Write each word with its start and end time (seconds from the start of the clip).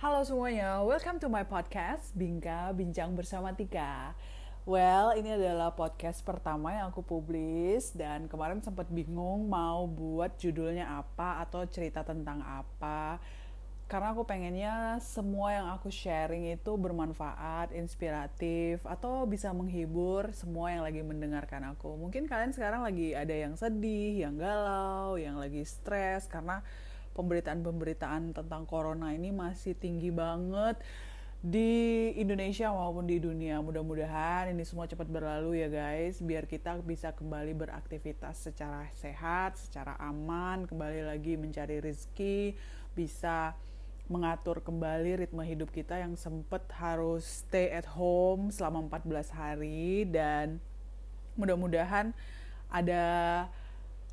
Halo 0.00 0.24
semuanya, 0.24 0.80
welcome 0.80 1.20
to 1.20 1.28
my 1.28 1.44
podcast 1.44 2.16
Bingka 2.16 2.72
Bincang 2.72 3.12
Bersama 3.12 3.52
Tika. 3.52 4.16
Well, 4.64 5.12
ini 5.12 5.36
adalah 5.36 5.76
podcast 5.76 6.24
pertama 6.24 6.72
yang 6.72 6.88
aku 6.88 7.04
publis 7.04 7.92
dan 7.92 8.24
kemarin 8.24 8.64
sempat 8.64 8.88
bingung 8.88 9.52
mau 9.52 9.84
buat 9.84 10.40
judulnya 10.40 10.88
apa 10.88 11.44
atau 11.44 11.68
cerita 11.68 12.00
tentang 12.00 12.40
apa. 12.40 13.20
Karena 13.92 14.16
aku 14.16 14.24
pengennya 14.24 15.04
semua 15.04 15.52
yang 15.52 15.68
aku 15.68 15.92
sharing 15.92 16.48
itu 16.48 16.72
bermanfaat, 16.80 17.76
inspiratif, 17.76 18.80
atau 18.88 19.28
bisa 19.28 19.52
menghibur 19.52 20.32
semua 20.32 20.72
yang 20.72 20.80
lagi 20.80 21.04
mendengarkan 21.04 21.76
aku. 21.76 22.00
Mungkin 22.00 22.24
kalian 22.24 22.56
sekarang 22.56 22.88
lagi 22.88 23.12
ada 23.12 23.36
yang 23.36 23.52
sedih, 23.52 24.24
yang 24.24 24.40
galau, 24.40 25.20
yang 25.20 25.36
lagi 25.36 25.60
stres 25.68 26.24
karena 26.24 26.64
pemberitaan-pemberitaan 27.14 28.36
tentang 28.36 28.62
corona 28.64 29.10
ini 29.14 29.34
masih 29.34 29.74
tinggi 29.74 30.08
banget 30.14 30.78
di 31.40 32.12
Indonesia 32.20 32.68
maupun 32.68 33.08
di 33.08 33.16
dunia. 33.16 33.64
Mudah-mudahan 33.64 34.52
ini 34.52 34.60
semua 34.68 34.84
cepat 34.84 35.08
berlalu 35.08 35.64
ya 35.64 35.68
guys, 35.72 36.20
biar 36.20 36.44
kita 36.44 36.76
bisa 36.84 37.16
kembali 37.16 37.56
beraktivitas 37.56 38.44
secara 38.44 38.84
sehat, 39.00 39.56
secara 39.56 39.96
aman, 39.96 40.68
kembali 40.68 41.08
lagi 41.08 41.40
mencari 41.40 41.80
rezeki, 41.80 42.52
bisa 42.92 43.56
mengatur 44.10 44.58
kembali 44.60 45.22
ritme 45.22 45.46
hidup 45.46 45.70
kita 45.70 46.02
yang 46.02 46.18
sempat 46.18 46.66
harus 46.76 47.46
stay 47.46 47.70
at 47.70 47.86
home 47.86 48.50
selama 48.50 48.90
14 48.90 49.30
hari 49.30 50.02
dan 50.10 50.58
mudah-mudahan 51.38 52.10
ada 52.74 53.46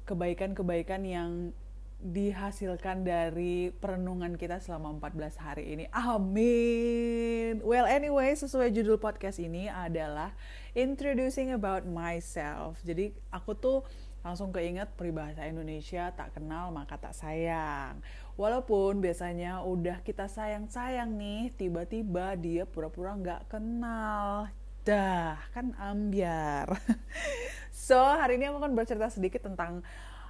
kebaikan-kebaikan 0.06 1.02
yang 1.02 1.50
dihasilkan 1.98 3.02
dari 3.02 3.74
perenungan 3.74 4.38
kita 4.38 4.62
selama 4.62 5.02
14 5.02 5.34
hari 5.42 5.74
ini. 5.74 5.86
Amin. 5.90 7.58
Well, 7.66 7.90
anyway, 7.90 8.38
sesuai 8.38 8.70
judul 8.70 9.02
podcast 9.02 9.42
ini 9.42 9.66
adalah 9.66 10.38
introducing 10.78 11.50
about 11.58 11.90
myself. 11.90 12.78
Jadi 12.86 13.18
aku 13.34 13.58
tuh 13.58 13.82
langsung 14.22 14.54
keinget 14.54 14.94
peribahasa 14.94 15.50
Indonesia 15.50 16.14
tak 16.14 16.38
kenal 16.38 16.70
maka 16.70 17.02
tak 17.02 17.18
sayang. 17.18 17.98
Walaupun 18.38 19.02
biasanya 19.02 19.66
udah 19.66 20.06
kita 20.06 20.30
sayang-sayang 20.30 21.10
nih, 21.18 21.50
tiba-tiba 21.58 22.38
dia 22.38 22.70
pura-pura 22.70 23.18
nggak 23.18 23.50
kenal. 23.50 24.54
Dah, 24.86 25.42
kan 25.52 25.74
ambiar. 25.82 26.78
so, 27.74 27.98
hari 27.98 28.38
ini 28.38 28.48
aku 28.48 28.62
akan 28.62 28.78
bercerita 28.78 29.10
sedikit 29.10 29.50
tentang 29.50 29.82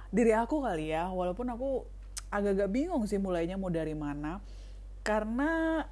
diri 0.08 0.32
aku 0.32 0.64
kali 0.64 0.92
ya 0.92 1.12
walaupun 1.12 1.48
aku 1.52 1.84
agak-agak 2.28 2.68
bingung 2.72 3.04
sih 3.08 3.20
mulainya 3.20 3.56
mau 3.56 3.72
dari 3.72 3.96
mana. 3.96 4.40
Karena 5.04 5.84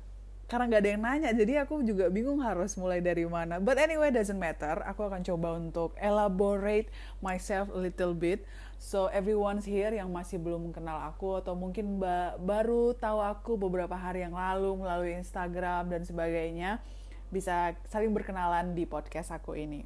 karena 0.47 0.71
nggak 0.71 0.83
ada 0.87 0.91
yang 0.95 1.03
nanya 1.03 1.31
jadi 1.35 1.53
aku 1.67 1.83
juga 1.83 2.07
bingung 2.07 2.39
harus 2.39 2.79
mulai 2.79 3.03
dari 3.03 3.27
mana. 3.27 3.59
But 3.59 3.83
anyway 3.83 4.15
doesn't 4.15 4.39
matter. 4.39 4.79
Aku 4.87 5.09
akan 5.11 5.27
coba 5.27 5.59
untuk 5.59 5.97
elaborate 5.99 6.87
myself 7.19 7.67
a 7.75 7.79
little 7.81 8.15
bit. 8.15 8.47
So 8.77 9.09
everyone's 9.09 9.65
here 9.65 9.91
yang 9.91 10.13
masih 10.13 10.37
belum 10.37 10.71
kenal 10.71 11.01
aku 11.09 11.41
atau 11.41 11.57
mungkin 11.57 11.97
ba 11.97 12.37
baru 12.37 12.93
tahu 12.93 13.25
aku 13.25 13.57
beberapa 13.57 13.97
hari 13.97 14.23
yang 14.23 14.37
lalu 14.37 14.85
melalui 14.85 15.17
Instagram 15.17 15.89
dan 15.89 16.05
sebagainya 16.05 16.85
bisa 17.33 17.75
saling 17.91 18.13
berkenalan 18.13 18.77
di 18.77 18.85
podcast 18.87 19.35
aku 19.35 19.57
ini. 19.59 19.83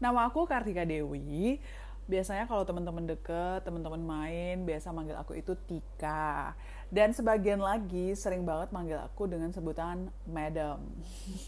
Nama 0.00 0.30
aku 0.30 0.48
Kartika 0.48 0.82
Dewi 0.82 1.60
biasanya 2.08 2.48
kalau 2.48 2.64
teman-teman 2.64 3.04
deket, 3.04 3.62
teman-teman 3.68 4.00
main, 4.00 4.64
biasa 4.64 4.88
manggil 4.96 5.14
aku 5.20 5.36
itu 5.36 5.52
Tika. 5.68 6.56
Dan 6.88 7.12
sebagian 7.12 7.60
lagi 7.60 8.16
sering 8.16 8.48
banget 8.48 8.72
manggil 8.72 8.96
aku 8.96 9.28
dengan 9.28 9.52
sebutan 9.52 10.08
Madam. 10.24 10.88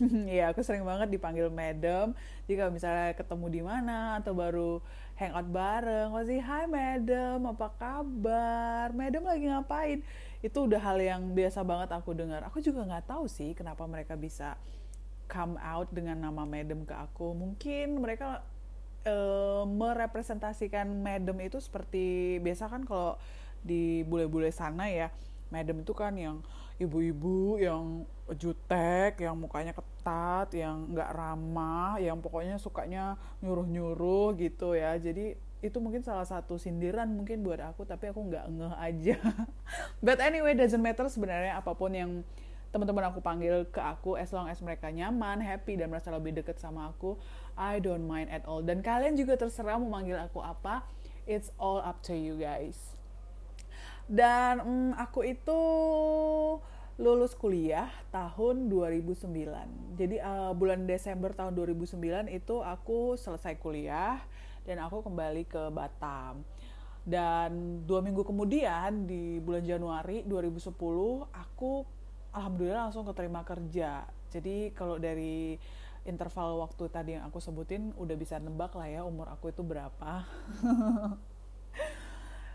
Iya, 0.29 0.53
aku 0.53 0.61
sering 0.61 0.85
banget 0.85 1.09
dipanggil 1.09 1.49
Madam. 1.49 2.13
Jika 2.45 2.69
misalnya 2.69 3.17
ketemu 3.17 3.47
di 3.49 3.63
mana 3.65 4.21
atau 4.21 4.37
baru 4.37 4.85
hangout 5.17 5.49
bareng, 5.49 6.13
pasti 6.13 6.37
Hai 6.45 6.69
Madam, 6.69 7.57
apa 7.57 7.69
kabar? 7.81 8.93
Madam 8.93 9.25
lagi 9.25 9.49
ngapain? 9.49 9.99
Itu 10.45 10.69
udah 10.69 10.81
hal 10.81 11.01
yang 11.01 11.33
biasa 11.33 11.65
banget 11.65 11.89
aku 11.97 12.13
dengar. 12.13 12.45
Aku 12.53 12.61
juga 12.61 12.85
nggak 12.85 13.09
tahu 13.09 13.25
sih 13.25 13.57
kenapa 13.57 13.89
mereka 13.89 14.21
bisa 14.21 14.61
come 15.25 15.57
out 15.57 15.89
dengan 15.89 16.21
nama 16.21 16.45
Madam 16.45 16.85
ke 16.85 16.93
aku. 16.93 17.33
Mungkin 17.33 17.97
mereka 17.97 18.45
uh, 19.07 19.65
merepresentasikan 19.69 20.89
madam 21.01 21.39
itu 21.41 21.61
seperti 21.61 22.37
biasa 22.45 22.69
kan 22.69 22.83
kalau 22.85 23.17
di 23.65 24.05
bule-bule 24.05 24.51
sana 24.53 24.89
ya. 24.89 25.13
Madam 25.51 25.83
itu 25.83 25.93
kan 25.93 26.15
yang 26.15 26.41
ibu-ibu 26.81 27.61
yang 27.61 28.09
jutek 28.39 29.21
yang 29.21 29.37
mukanya 29.37 29.77
ketat 29.77 30.49
yang 30.57 30.95
nggak 30.95 31.11
ramah 31.13 32.01
yang 32.01 32.23
pokoknya 32.25 32.57
sukanya 32.57 33.21
nyuruh-nyuruh 33.45 34.39
gitu 34.41 34.79
ya. 34.79 34.97
Jadi 34.97 35.37
itu 35.61 35.77
mungkin 35.77 36.01
salah 36.01 36.25
satu 36.25 36.57
sindiran 36.57 37.13
mungkin 37.13 37.45
buat 37.45 37.61
aku 37.61 37.85
tapi 37.85 38.09
aku 38.09 38.25
nggak 38.33 38.45
ngeh 38.49 38.75
aja. 38.81 39.17
But 40.05 40.25
anyway 40.25 40.57
doesn't 40.57 40.81
matter 40.81 41.05
sebenarnya 41.13 41.61
apa 41.61 41.77
pun 41.77 41.93
yang 41.93 42.25
teman-teman 42.71 43.11
aku 43.11 43.19
panggil 43.19 43.67
ke 43.67 43.83
aku 43.83 44.15
as 44.15 44.31
long 44.31 44.47
as 44.47 44.63
mereka 44.63 44.91
nyaman, 44.91 45.43
happy 45.43 45.75
dan 45.75 45.91
merasa 45.91 46.15
lebih 46.15 46.39
deket 46.39 46.63
sama 46.63 46.95
aku, 46.95 47.19
I 47.59 47.83
don't 47.83 48.07
mind 48.07 48.31
at 48.31 48.47
all. 48.47 48.63
Dan 48.63 48.81
kalian 48.81 49.19
juga 49.19 49.35
terserah 49.35 49.79
mau 49.79 49.99
manggil 49.99 50.19
aku 50.19 50.39
apa, 50.39 50.87
it's 51.27 51.51
all 51.59 51.83
up 51.83 51.99
to 52.07 52.15
you 52.15 52.39
guys. 52.39 52.95
Dan 54.07 54.63
mm, 54.63 54.91
aku 54.99 55.27
itu 55.27 55.61
lulus 57.01 57.33
kuliah 57.35 57.91
tahun 58.13 58.69
2009. 58.69 59.31
Jadi 59.97 60.17
uh, 60.21 60.53
bulan 60.53 60.85
Desember 60.85 61.33
tahun 61.33 61.57
2009 61.57 62.29
itu 62.29 62.61
aku 62.61 63.17
selesai 63.17 63.57
kuliah 63.59 64.21
dan 64.69 64.79
aku 64.85 65.03
kembali 65.03 65.49
ke 65.49 65.73
Batam. 65.73 66.45
Dan 67.01 67.83
dua 67.89 68.05
minggu 68.05 68.21
kemudian 68.21 69.09
di 69.09 69.41
bulan 69.41 69.65
Januari 69.65 70.21
2010 70.29 70.77
aku 71.33 72.00
alhamdulillah 72.35 72.91
langsung 72.91 73.07
keterima 73.07 73.43
kerja. 73.43 74.07
Jadi 74.31 74.71
kalau 74.75 74.97
dari 74.99 75.59
interval 76.07 76.63
waktu 76.65 76.85
tadi 76.89 77.11
yang 77.19 77.29
aku 77.29 77.43
sebutin 77.43 77.93
udah 77.99 78.17
bisa 78.17 78.41
nebak 78.41 78.73
lah 78.73 78.89
ya 78.89 79.01
umur 79.05 79.29
aku 79.29 79.53
itu 79.53 79.61
berapa. 79.61 80.25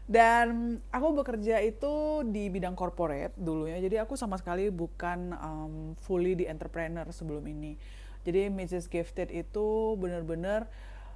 Dan 0.06 0.78
aku 0.94 1.18
bekerja 1.18 1.66
itu 1.66 2.22
di 2.30 2.46
bidang 2.54 2.78
corporate 2.78 3.34
dulunya. 3.42 3.82
Jadi 3.82 3.98
aku 3.98 4.14
sama 4.14 4.38
sekali 4.38 4.70
bukan 4.70 5.34
um, 5.34 5.74
fully 5.98 6.38
di 6.38 6.46
entrepreneur 6.46 7.10
sebelum 7.10 7.42
ini. 7.50 7.74
Jadi 8.22 8.50
Mrs. 8.54 8.86
Gifted 8.86 9.34
itu 9.34 9.98
bener-bener 9.98 10.70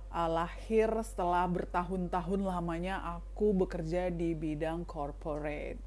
uh, 0.09 0.29
lahir 0.29 0.89
setelah 1.05 1.45
bertahun-tahun 1.45 2.41
lamanya 2.41 3.01
aku 3.17 3.53
bekerja 3.53 4.09
di 4.09 4.33
bidang 4.33 4.85
corporate 4.89 5.77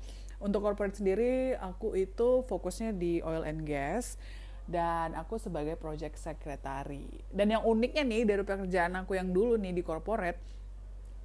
untuk 0.42 0.66
corporate 0.66 0.98
sendiri, 0.98 1.54
aku 1.56 1.94
itu 1.94 2.42
fokusnya 2.50 2.92
di 2.92 3.22
oil 3.22 3.47
and 3.47 3.62
gas 3.62 4.19
dan 4.66 5.14
aku 5.14 5.38
sebagai 5.38 5.78
project 5.78 6.19
secretary. 6.19 7.06
Dan 7.30 7.54
yang 7.54 7.62
uniknya 7.62 8.03
nih 8.03 8.22
dari 8.26 8.42
pekerjaan 8.42 8.94
aku 8.98 9.14
yang 9.14 9.30
dulu 9.30 9.54
nih 9.58 9.75
di 9.75 9.82
corporate, 9.82 10.38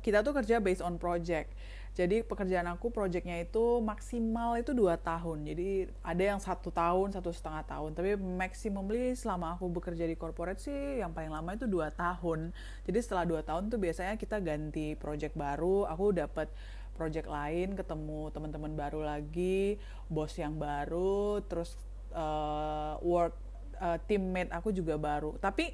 kita 0.05 0.21
tuh 0.21 0.33
kerja 0.37 0.61
based 0.61 0.85
on 0.85 1.01
project. 1.01 1.51
Jadi 1.97 2.21
pekerjaan 2.21 2.69
aku 2.69 2.93
projectnya 2.93 3.41
itu 3.41 3.81
maksimal 3.81 4.53
itu 4.61 4.69
dua 4.69 5.01
tahun. 5.01 5.49
Jadi 5.49 5.89
ada 6.05 6.23
yang 6.29 6.37
satu 6.37 6.69
tahun, 6.69 7.09
satu 7.17 7.33
setengah 7.33 7.65
tahun. 7.65 7.97
Tapi 7.97 8.13
maximally 8.21 9.17
selama 9.17 9.57
aku 9.57 9.65
bekerja 9.73 10.05
di 10.05 10.13
corporate 10.13 10.61
sih 10.61 11.01
yang 11.01 11.09
paling 11.09 11.33
lama 11.33 11.57
itu 11.57 11.65
dua 11.65 11.89
tahun. 11.89 12.53
Jadi 12.85 12.99
setelah 13.01 13.25
dua 13.25 13.41
tahun 13.41 13.73
tuh 13.73 13.81
biasanya 13.81 14.13
kita 14.13 14.37
ganti 14.45 14.93
project 14.93 15.33
baru. 15.33 15.89
Aku 15.89 16.13
dapat 16.13 16.53
project 16.97 17.29
lain 17.29 17.77
ketemu 17.77 18.33
teman-teman 18.33 18.73
baru 18.73 19.05
lagi 19.05 19.77
bos 20.09 20.33
yang 20.35 20.57
baru 20.57 21.45
terus 21.45 21.77
uh, 22.17 22.97
work 23.05 23.37
uh, 23.77 24.01
teammate 24.09 24.51
aku 24.51 24.73
juga 24.73 24.97
baru. 24.97 25.37
Tapi 25.37 25.71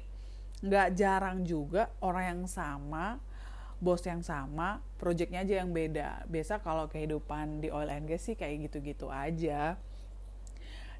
nggak 0.64 0.88
jarang 0.96 1.44
juga 1.44 1.92
orang 2.00 2.24
yang 2.24 2.42
sama 2.48 3.20
bos 3.84 4.00
yang 4.06 4.24
sama 4.24 4.80
projectnya 4.96 5.44
aja 5.44 5.60
yang 5.60 5.74
beda. 5.74 6.24
Biasa 6.30 6.62
kalau 6.64 6.88
kehidupan 6.88 7.60
di 7.60 7.68
oil 7.68 7.90
and 7.90 8.08
gas 8.08 8.24
sih 8.24 8.36
kayak 8.38 8.70
gitu-gitu 8.70 9.12
aja. 9.12 9.76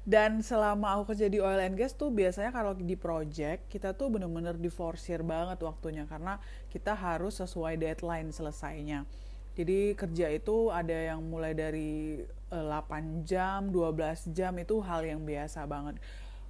Dan 0.05 0.45
selama 0.45 0.93
aku 0.93 1.17
kerja 1.17 1.25
di 1.33 1.41
oil 1.41 1.57
and 1.57 1.81
gas 1.81 1.97
tuh 1.97 2.13
biasanya 2.13 2.53
kalau 2.53 2.77
di 2.77 2.93
project 2.93 3.65
kita 3.73 3.97
tuh 3.97 4.13
bener-bener 4.13 4.53
diforsir 4.53 5.25
banget 5.25 5.57
waktunya. 5.65 6.05
Karena 6.05 6.37
kita 6.69 6.93
harus 6.93 7.41
sesuai 7.41 7.81
deadline 7.81 8.29
selesainya 8.29 9.09
jadi 9.55 9.95
kerja 9.95 10.27
itu 10.35 10.67
ada 10.67 11.15
yang 11.15 11.23
mulai 11.23 11.55
dari 11.55 12.19
8 12.51 12.59
eh, 12.59 13.03
jam, 13.23 13.71
12 13.71 14.35
jam 14.35 14.51
itu 14.59 14.75
hal 14.83 15.01
yang 15.07 15.23
biasa 15.23 15.63
banget. 15.63 15.95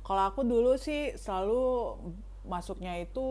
Kalau 0.02 0.24
aku 0.26 0.42
dulu 0.42 0.74
sih 0.78 1.14
selalu 1.14 1.98
masuknya 2.46 2.98
itu 2.98 3.26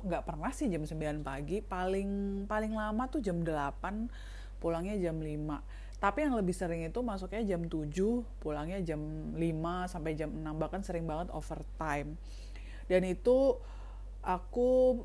nggak 0.00 0.24
pernah 0.24 0.48
sih 0.52 0.72
jam 0.72 0.84
9 0.84 1.20
pagi, 1.20 1.60
paling 1.60 2.44
paling 2.48 2.72
lama 2.72 3.04
tuh 3.08 3.20
jam 3.20 3.44
8, 3.44 4.08
pulangnya 4.60 4.96
jam 4.96 5.20
5. 5.20 6.00
Tapi 6.00 6.28
yang 6.28 6.36
lebih 6.36 6.52
sering 6.52 6.84
itu 6.84 7.00
masuknya 7.00 7.44
jam 7.44 7.68
7, 7.68 8.24
pulangnya 8.40 8.80
jam 8.80 9.00
5 9.32 9.92
sampai 9.92 10.12
jam 10.16 10.32
6, 10.32 10.56
bahkan 10.56 10.80
sering 10.84 11.08
banget 11.08 11.32
overtime. 11.32 12.16
Dan 12.88 13.04
itu 13.08 13.56
aku 14.20 15.00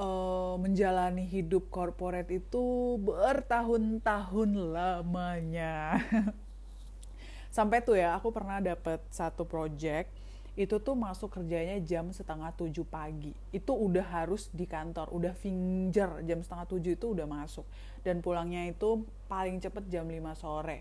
uh, 0.00 0.54
menjalani 0.60 1.24
hidup 1.24 1.68
corporate 1.72 2.32
itu 2.32 2.96
bertahun-tahun 3.00 4.50
lamanya. 4.72 6.00
Sampai 7.56 7.80
tuh 7.80 7.96
ya, 7.96 8.12
aku 8.16 8.28
pernah 8.32 8.60
dapet 8.60 9.00
satu 9.08 9.48
project 9.48 10.12
itu 10.56 10.80
tuh 10.80 10.96
masuk 10.96 11.28
kerjanya 11.36 11.76
jam 11.84 12.08
setengah 12.08 12.48
tujuh 12.56 12.88
pagi. 12.88 13.36
Itu 13.52 13.76
udah 13.76 14.24
harus 14.24 14.48
di 14.56 14.64
kantor 14.64 15.12
udah 15.12 15.36
finger 15.36 16.24
jam 16.24 16.40
setengah 16.40 16.64
tujuh 16.64 16.96
itu 16.96 17.12
udah 17.12 17.28
masuk. 17.28 17.68
Dan 18.00 18.24
pulangnya 18.24 18.64
itu 18.64 19.04
paling 19.28 19.60
cepet 19.60 19.84
jam 19.92 20.08
5 20.08 20.16
sore. 20.32 20.80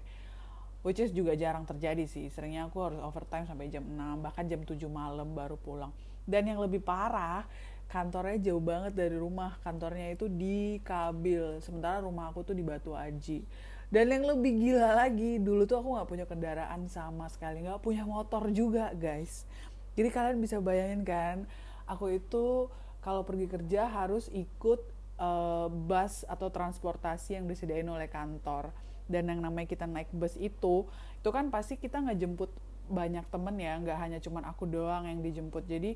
Which 0.79 1.03
is 1.03 1.11
juga 1.11 1.35
jarang 1.35 1.67
terjadi 1.67 2.07
sih 2.07 2.31
seringnya 2.31 2.71
aku 2.71 2.77
harus 2.87 3.01
overtime 3.03 3.43
sampai 3.43 3.67
jam 3.67 3.83
6 3.83 4.23
bahkan 4.23 4.47
jam 4.47 4.63
7 4.63 4.79
malam 4.87 5.35
baru 5.35 5.59
pulang. 5.59 5.91
Dan 6.23 6.47
yang 6.47 6.63
lebih 6.63 6.79
parah 6.79 7.43
kantornya 7.89 8.51
jauh 8.51 8.63
banget 8.63 8.93
dari 8.97 9.15
rumah. 9.15 9.57
Kantornya 9.61 10.13
itu 10.13 10.25
di 10.27 10.81
Kabil. 10.81 11.61
Sementara 11.61 12.01
rumah 12.03 12.33
aku 12.33 12.43
tuh 12.43 12.55
di 12.57 12.65
Batu 12.65 12.97
Aji. 12.97 13.45
Dan 13.89 14.09
yang 14.09 14.25
lebih 14.25 14.51
gila 14.57 14.97
lagi 14.97 15.37
dulu 15.37 15.63
tuh 15.69 15.79
aku 15.79 15.89
nggak 15.95 16.09
punya 16.09 16.25
kendaraan 16.25 16.89
sama 16.89 17.29
sekali. 17.29 17.63
Nggak 17.63 17.81
punya 17.85 18.03
motor 18.03 18.49
juga 18.49 18.91
guys. 18.97 19.45
Jadi 19.95 20.09
kalian 20.11 20.37
bisa 20.43 20.59
bayangin 20.59 21.07
kan 21.07 21.47
aku 21.87 22.19
itu 22.19 22.67
kalau 22.99 23.21
pergi 23.21 23.47
kerja 23.47 23.87
harus 23.87 24.27
ikut 24.33 24.81
uh, 25.21 25.69
bus 25.69 26.25
atau 26.27 26.49
transportasi 26.49 27.37
yang 27.39 27.45
disediain 27.45 27.87
oleh 27.87 28.09
kantor. 28.09 28.73
Dan 29.05 29.29
yang 29.29 29.39
namanya 29.39 29.69
kita 29.69 29.85
naik 29.85 30.09
bus 30.11 30.33
itu 30.41 30.89
itu 31.21 31.29
kan 31.29 31.53
pasti 31.53 31.77
kita 31.77 32.01
nggak 32.01 32.17
jemput 32.17 32.51
banyak 32.89 33.23
temen 33.29 33.55
ya. 33.61 33.77
Nggak 33.77 33.97
hanya 34.01 34.19
cuman 34.19 34.43
aku 34.49 34.65
doang 34.65 35.05
yang 35.05 35.21
dijemput. 35.21 35.69
Jadi 35.69 35.93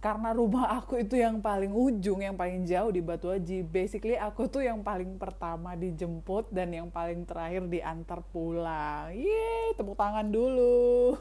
karena 0.00 0.30
rumah 0.36 0.70
aku 0.78 1.00
itu 1.00 1.18
yang 1.18 1.40
paling 1.40 1.72
ujung, 1.72 2.22
yang 2.22 2.36
paling 2.36 2.64
jauh 2.68 2.90
di 2.92 3.00
Batu 3.02 3.32
Haji. 3.32 3.64
Basically 3.66 4.16
aku 4.16 4.46
tuh 4.46 4.64
yang 4.64 4.80
paling 4.84 5.16
pertama 5.16 5.74
dijemput 5.74 6.52
dan 6.52 6.72
yang 6.72 6.88
paling 6.92 7.24
terakhir 7.24 7.66
diantar 7.66 8.20
pulang. 8.30 9.12
Yeay, 9.12 9.74
tepuk 9.74 9.96
tangan 9.96 10.28
dulu. 10.28 11.16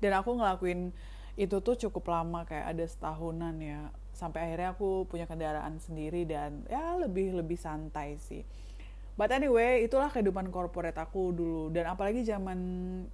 Dan 0.00 0.12
aku 0.16 0.36
ngelakuin 0.36 0.92
itu 1.36 1.56
tuh 1.60 1.76
cukup 1.76 2.08
lama 2.08 2.48
kayak 2.48 2.72
ada 2.76 2.84
setahunan 2.84 3.54
ya. 3.60 3.92
Sampai 4.16 4.48
akhirnya 4.48 4.72
aku 4.72 5.04
punya 5.04 5.28
kendaraan 5.28 5.76
sendiri 5.76 6.24
dan 6.24 6.64
ya 6.72 6.96
lebih 6.96 7.36
lebih 7.36 7.60
santai 7.60 8.16
sih. 8.16 8.44
But 9.16 9.32
anyway, 9.32 9.80
itulah 9.88 10.12
kehidupan 10.12 10.52
korporat 10.52 10.96
aku 11.00 11.32
dulu. 11.32 11.72
Dan 11.72 11.88
apalagi 11.88 12.20
zaman 12.20 12.58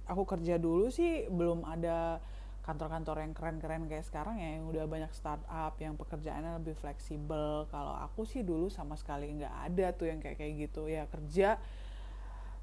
aku 0.03 0.23
kerja 0.27 0.59
dulu 0.59 0.91
sih 0.91 1.31
belum 1.31 1.63
ada 1.63 2.19
kantor-kantor 2.63 3.27
yang 3.27 3.35
keren-keren 3.35 3.91
kayak 3.91 4.07
sekarang 4.07 4.39
ya 4.39 4.55
yang 4.55 4.71
udah 4.71 4.87
banyak 4.87 5.11
startup 5.11 5.75
yang 5.83 5.99
pekerjaannya 5.99 6.63
lebih 6.63 6.79
fleksibel. 6.79 7.67
Kalau 7.67 7.93
aku 7.99 8.23
sih 8.23 8.39
dulu 8.39 8.71
sama 8.71 8.95
sekali 8.95 9.35
nggak 9.35 9.55
ada 9.67 9.91
tuh 9.91 10.07
yang 10.07 10.23
kayak 10.23 10.39
kayak 10.39 10.53
gitu. 10.71 10.87
Ya 10.87 11.03
kerja 11.11 11.59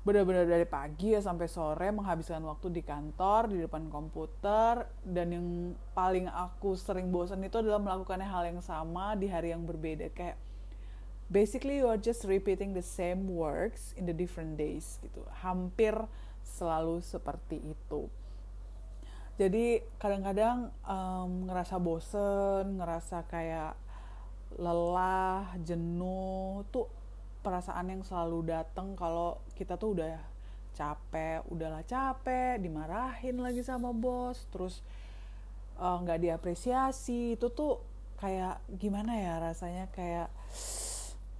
benar-benar 0.00 0.48
dari 0.48 0.64
pagi 0.64 1.12
ya 1.12 1.20
sampai 1.20 1.44
sore 1.44 1.92
menghabiskan 1.92 2.40
waktu 2.48 2.72
di 2.72 2.80
kantor 2.80 3.52
di 3.52 3.60
depan 3.60 3.92
komputer. 3.92 4.88
Dan 5.04 5.36
yang 5.36 5.46
paling 5.92 6.32
aku 6.32 6.72
sering 6.80 7.12
bosan 7.12 7.44
itu 7.44 7.60
adalah 7.60 7.78
melakukan 7.78 8.24
hal 8.24 8.48
yang 8.48 8.64
sama 8.64 9.12
di 9.20 9.28
hari 9.28 9.52
yang 9.52 9.68
berbeda. 9.68 10.08
Kayak 10.16 10.40
basically 11.28 11.76
you 11.76 11.86
are 11.92 12.00
just 12.00 12.24
repeating 12.24 12.72
the 12.72 12.84
same 12.84 13.28
works 13.28 13.92
in 14.00 14.08
the 14.08 14.16
different 14.16 14.56
days 14.56 14.96
gitu. 15.04 15.28
Hampir 15.44 15.92
selalu 16.40 17.04
seperti 17.04 17.60
itu 17.76 18.08
jadi 19.40 19.80
kadang-kadang 19.96 20.68
um, 20.84 21.48
ngerasa 21.48 21.80
bosen 21.80 22.76
ngerasa 22.76 23.24
kayak 23.24 23.72
lelah 24.60 25.48
jenuh 25.64 26.60
tuh 26.68 26.84
perasaan 27.40 27.88
yang 27.88 28.02
selalu 28.04 28.52
datang 28.52 28.92
kalau 28.92 29.40
kita 29.56 29.80
tuh 29.80 29.96
udah 29.96 30.20
capek 30.76 31.40
udahlah 31.48 31.80
capek 31.88 32.60
dimarahin 32.60 33.40
lagi 33.40 33.64
sama 33.64 33.96
bos 33.96 34.44
terus 34.52 34.84
uh, 35.80 35.96
nggak 36.04 36.20
uh, 36.20 36.22
diapresiasi 36.28 37.40
itu 37.40 37.48
tuh 37.48 37.80
kayak 38.20 38.60
gimana 38.76 39.16
ya 39.16 39.34
rasanya? 39.40 39.88
Kayak 39.96 40.28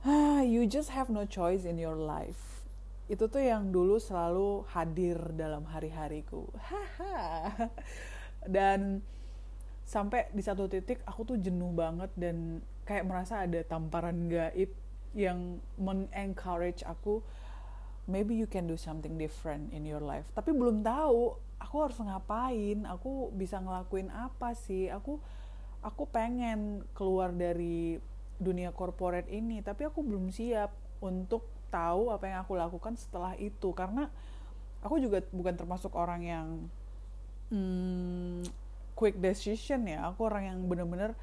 you 0.49 0.65
just 0.65 0.97
have 0.97 1.13
no 1.13 1.29
choice 1.29 1.69
in 1.69 1.77
your 1.77 1.95
life 1.95 2.50
itu 3.11 3.27
tuh 3.27 3.43
yang 3.43 3.75
dulu 3.75 3.99
selalu 3.99 4.63
hadir 4.71 5.19
dalam 5.35 5.67
hari-hariku. 5.67 6.47
Dan 8.55 9.03
sampai 9.83 10.31
di 10.31 10.39
satu 10.47 10.71
titik 10.71 11.03
aku 11.03 11.35
tuh 11.35 11.37
jenuh 11.43 11.75
banget 11.75 12.15
dan 12.15 12.63
kayak 12.87 13.11
merasa 13.11 13.43
ada 13.43 13.67
tamparan 13.67 14.31
gaib 14.31 14.71
yang 15.11 15.59
men-encourage 15.75 16.87
aku 16.87 17.19
maybe 18.07 18.39
you 18.39 18.47
can 18.47 18.71
do 18.71 18.79
something 18.79 19.19
different 19.19 19.75
in 19.75 19.83
your 19.83 19.99
life. 19.99 20.31
Tapi 20.31 20.55
belum 20.55 20.87
tahu 20.87 21.35
aku 21.59 21.77
harus 21.83 21.99
ngapain 21.99 22.87
aku 22.87 23.35
bisa 23.35 23.59
ngelakuin 23.59 24.07
apa 24.15 24.55
sih. 24.55 24.87
Aku 24.87 25.19
aku 25.83 26.07
pengen 26.07 26.87
keluar 26.95 27.35
dari 27.35 27.99
dunia 28.39 28.71
corporate 28.71 29.27
ini 29.29 29.61
tapi 29.67 29.85
aku 29.91 30.01
belum 30.01 30.31
siap 30.31 30.73
untuk 31.03 31.60
tahu 31.71 32.11
apa 32.11 32.27
yang 32.27 32.39
aku 32.43 32.59
lakukan 32.59 32.99
setelah 32.99 33.39
itu. 33.39 33.71
Karena 33.73 34.11
aku 34.83 34.99
juga 34.99 35.23
bukan 35.31 35.55
termasuk 35.57 35.95
orang 35.97 36.21
yang 36.27 36.47
hmm, 37.55 38.45
quick 38.99 39.17
decision 39.17 39.87
ya. 39.87 40.11
Aku 40.13 40.27
orang 40.27 40.51
yang 40.51 40.59
benar-benar 40.67 41.15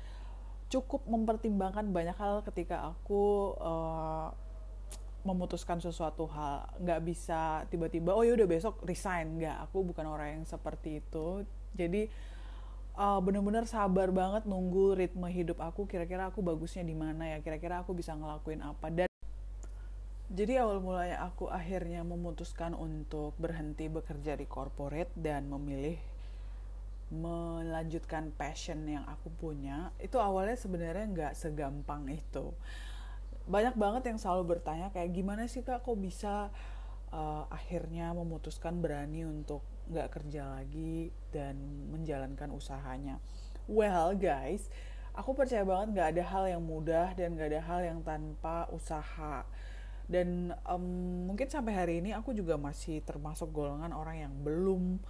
cukup 0.67 1.03
mempertimbangkan 1.07 1.87
banyak 1.91 2.17
hal 2.19 2.43
ketika 2.43 2.91
aku 2.91 3.55
uh, 3.59 4.31
memutuskan 5.27 5.83
sesuatu 5.83 6.27
hal. 6.31 6.67
Nggak 6.79 7.01
bisa 7.03 7.67
tiba-tiba 7.67 8.15
oh 8.15 8.23
ya 8.23 8.33
udah 8.33 8.47
besok 8.47 8.79
resign. 8.87 9.43
Nggak 9.43 9.67
aku 9.67 9.83
bukan 9.83 10.05
orang 10.07 10.39
yang 10.39 10.43
seperti 10.47 11.03
itu. 11.03 11.43
Jadi 11.75 12.07
uh, 12.97 13.19
bener-bener 13.21 13.63
sabar 13.69 14.09
banget 14.09 14.43
nunggu 14.49 14.97
ritme 14.97 15.29
hidup 15.29 15.61
aku 15.61 15.85
kira-kira 15.85 16.27
aku 16.31 16.41
bagusnya 16.41 16.83
di 16.83 16.97
mana 16.97 17.29
ya 17.29 17.37
kira-kira 17.39 17.85
aku 17.85 17.93
bisa 17.93 18.15
ngelakuin 18.17 18.63
apa. 18.65 18.87
Dan 18.89 19.07
jadi 20.27 20.59
awal 20.59 20.83
mulanya 20.83 21.23
aku 21.23 21.47
akhirnya 21.47 22.03
memutuskan 22.03 22.75
untuk 22.75 23.31
berhenti 23.39 23.87
bekerja 23.87 24.35
di 24.35 24.43
corporate 24.43 25.15
dan 25.15 25.47
memilih 25.47 25.95
melanjutkan 27.07 28.35
passion 28.35 28.83
yang 28.83 29.07
aku 29.07 29.31
punya. 29.31 29.95
Itu 29.95 30.19
awalnya 30.19 30.59
sebenarnya 30.59 31.05
nggak 31.07 31.33
segampang 31.39 32.11
itu. 32.11 32.51
Banyak 33.47 33.79
banget 33.79 34.11
yang 34.11 34.19
selalu 34.19 34.59
bertanya 34.59 34.91
kayak 34.91 35.15
gimana 35.15 35.47
sih 35.47 35.63
kak? 35.63 35.87
Kok 35.87 35.95
bisa 35.95 36.51
uh, 37.15 37.47
akhirnya 37.47 38.11
memutuskan 38.11 38.83
berani 38.83 39.23
untuk 39.23 39.63
nggak 39.87 40.19
kerja 40.19 40.59
lagi 40.59 41.15
dan 41.31 41.55
menjalankan 41.87 42.51
usahanya? 42.51 43.23
Well 43.71 44.11
guys 44.19 44.67
aku 45.17 45.33
percaya 45.33 45.65
banget 45.65 45.97
nggak 45.97 46.09
ada 46.13 46.23
hal 46.29 46.45
yang 46.45 46.63
mudah 46.63 47.17
dan 47.17 47.33
nggak 47.33 47.49
ada 47.49 47.61
hal 47.65 47.79
yang 47.81 47.99
tanpa 48.05 48.69
usaha 48.69 49.41
dan 50.07 50.55
um, 50.63 51.27
mungkin 51.27 51.51
sampai 51.51 51.73
hari 51.75 51.93
ini 51.99 52.15
aku 52.15 52.31
juga 52.31 52.55
masih 52.55 53.03
termasuk 53.03 53.51
golongan 53.51 53.91
orang 53.91 54.23
yang 54.23 54.33
belum 54.39 55.03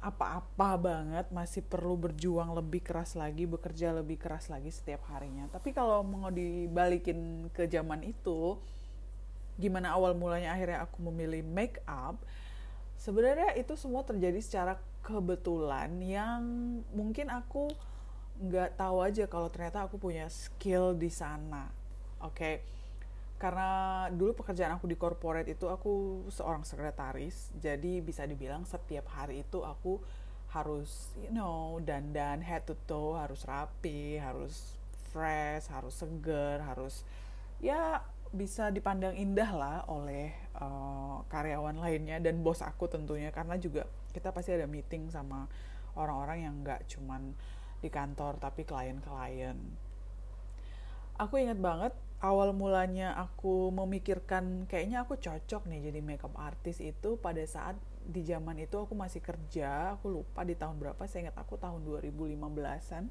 apa-apa 0.00 0.80
banget 0.80 1.26
masih 1.28 1.60
perlu 1.60 1.94
berjuang 1.94 2.56
lebih 2.56 2.80
keras 2.80 3.14
lagi 3.14 3.44
bekerja 3.44 3.92
lebih 3.94 4.16
keras 4.16 4.48
lagi 4.48 4.72
setiap 4.72 5.06
harinya 5.12 5.46
tapi 5.52 5.70
kalau 5.76 6.00
mau 6.02 6.32
dibalikin 6.32 7.52
ke 7.52 7.68
zaman 7.68 8.02
itu 8.02 8.56
gimana 9.60 9.92
awal 9.92 10.16
mulanya 10.16 10.56
akhirnya 10.56 10.88
aku 10.88 11.04
memilih 11.12 11.44
make 11.44 11.84
up 11.84 12.16
sebenarnya 12.96 13.52
itu 13.60 13.76
semua 13.76 14.00
terjadi 14.00 14.40
secara 14.40 14.80
kebetulan 15.04 15.92
yang 16.00 16.42
mungkin 16.96 17.28
aku 17.28 17.68
nggak 18.40 18.80
tahu 18.80 19.04
aja 19.04 19.28
kalau 19.28 19.52
ternyata 19.52 19.84
aku 19.84 20.00
punya 20.00 20.24
skill 20.32 20.96
di 20.96 21.12
sana 21.12 21.68
oke 22.24 22.40
okay? 22.40 22.79
Karena 23.40 23.70
dulu 24.12 24.44
pekerjaan 24.44 24.76
aku 24.76 24.84
di 24.84 25.00
corporate 25.00 25.48
itu 25.48 25.66
aku 25.72 26.24
seorang 26.28 26.60
sekretaris 26.60 27.56
jadi 27.56 28.04
bisa 28.04 28.28
dibilang 28.28 28.68
setiap 28.68 29.08
hari 29.16 29.48
itu 29.48 29.64
aku 29.64 29.96
harus 30.52 31.16
you 31.16 31.32
know 31.32 31.80
dandan 31.80 32.44
head 32.44 32.68
to 32.68 32.76
toe 32.84 33.16
harus 33.16 33.48
rapi 33.48 34.20
harus 34.20 34.76
fresh 35.08 35.72
harus 35.72 35.96
seger 35.96 36.60
harus 36.60 37.08
ya 37.64 38.04
bisa 38.30 38.70
dipandang 38.70 39.18
indah 39.18 39.50
lah 39.50 39.76
oleh 39.90 40.30
uh, 40.54 41.26
karyawan 41.26 41.82
lainnya 41.82 42.22
dan 42.22 42.46
bos 42.46 42.62
aku 42.62 42.86
tentunya. 42.86 43.34
Karena 43.34 43.58
juga 43.58 43.90
kita 44.14 44.30
pasti 44.30 44.54
ada 44.54 44.70
meeting 44.70 45.10
sama 45.10 45.50
orang-orang 45.98 46.46
yang 46.46 46.54
nggak 46.62 46.86
cuman 46.86 47.34
di 47.82 47.90
kantor 47.90 48.38
tapi 48.38 48.62
klien-klien. 48.62 49.58
Aku 51.18 51.34
ingat 51.42 51.58
banget 51.58 51.92
awal 52.20 52.52
mulanya 52.52 53.16
aku 53.16 53.72
memikirkan 53.72 54.68
kayaknya 54.68 55.04
aku 55.08 55.16
cocok 55.16 55.64
nih 55.68 55.88
jadi 55.88 56.00
makeup 56.04 56.36
artist 56.36 56.84
itu 56.84 57.16
pada 57.16 57.40
saat 57.48 57.80
di 58.04 58.20
zaman 58.24 58.60
itu 58.60 58.76
aku 58.76 58.92
masih 58.92 59.24
kerja 59.24 59.96
aku 59.96 60.20
lupa 60.20 60.44
di 60.44 60.52
tahun 60.52 60.76
berapa 60.76 61.00
saya 61.08 61.28
ingat 61.28 61.36
aku 61.40 61.56
tahun 61.56 61.80
2015an 61.84 63.08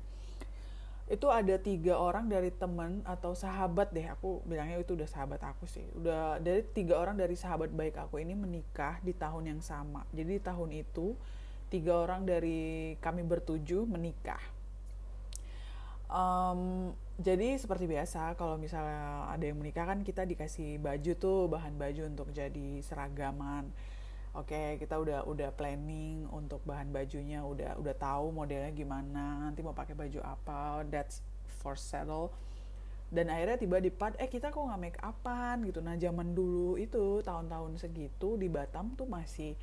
itu 1.09 1.25
ada 1.25 1.57
tiga 1.57 1.97
orang 1.97 2.29
dari 2.29 2.53
temen 2.53 3.01
atau 3.01 3.33
sahabat 3.33 3.89
deh 3.89 4.05
aku 4.05 4.45
bilangnya 4.45 4.77
itu 4.77 4.93
udah 4.93 5.09
sahabat 5.09 5.41
aku 5.41 5.65
sih. 5.65 5.81
Udah 5.97 6.37
dari 6.37 6.61
tiga 6.69 7.01
orang 7.01 7.17
dari 7.17 7.33
sahabat 7.33 7.73
baik 7.73 7.97
aku 7.97 8.21
ini 8.21 8.37
menikah 8.37 9.01
di 9.01 9.17
tahun 9.17 9.57
yang 9.57 9.61
sama. 9.65 10.05
Jadi 10.13 10.37
di 10.37 10.41
tahun 10.45 10.69
itu 10.69 11.17
tiga 11.73 12.05
orang 12.05 12.29
dari 12.29 12.93
kami 13.01 13.25
bertujuh 13.25 13.89
menikah 13.89 14.58
um, 16.09 16.91
jadi 17.19 17.55
seperti 17.59 17.85
biasa 17.85 18.33
kalau 18.35 18.55
misalnya 18.55 19.29
ada 19.29 19.43
yang 19.45 19.59
menikah 19.59 19.85
kan 19.87 20.01
kita 20.01 20.25
dikasih 20.25 20.79
baju 20.81 21.11
tuh 21.15 21.39
bahan 21.51 21.75
baju 21.75 22.01
untuk 22.09 22.31
jadi 22.33 22.81
seragaman. 22.83 23.69
Oke 24.37 24.53
okay, 24.53 24.67
kita 24.77 24.95
udah 25.01 25.25
udah 25.25 25.49
planning 25.57 26.29
untuk 26.29 26.61
bahan 26.61 26.93
bajunya 26.93 27.41
udah 27.41 27.81
udah 27.81 27.95
tahu 27.97 28.29
modelnya 28.29 28.69
gimana 28.71 29.41
nanti 29.49 29.65
mau 29.65 29.73
pakai 29.73 29.97
baju 29.97 30.21
apa 30.21 30.85
that's 30.87 31.25
for 31.59 31.73
settle. 31.73 32.31
Dan 33.09 33.33
akhirnya 33.33 33.57
tiba 33.57 33.81
di 33.81 33.89
part 33.89 34.13
eh 34.21 34.29
kita 34.29 34.53
kok 34.53 34.61
nggak 34.61 34.81
make 34.81 34.99
upan? 35.01 35.65
gitu. 35.65 35.81
Nah 35.81 35.97
zaman 35.97 36.37
dulu 36.37 36.77
itu 36.77 37.25
tahun-tahun 37.25 37.81
segitu 37.81 38.37
di 38.37 38.45
Batam 38.47 38.93
tuh 38.93 39.09
masih 39.09 39.57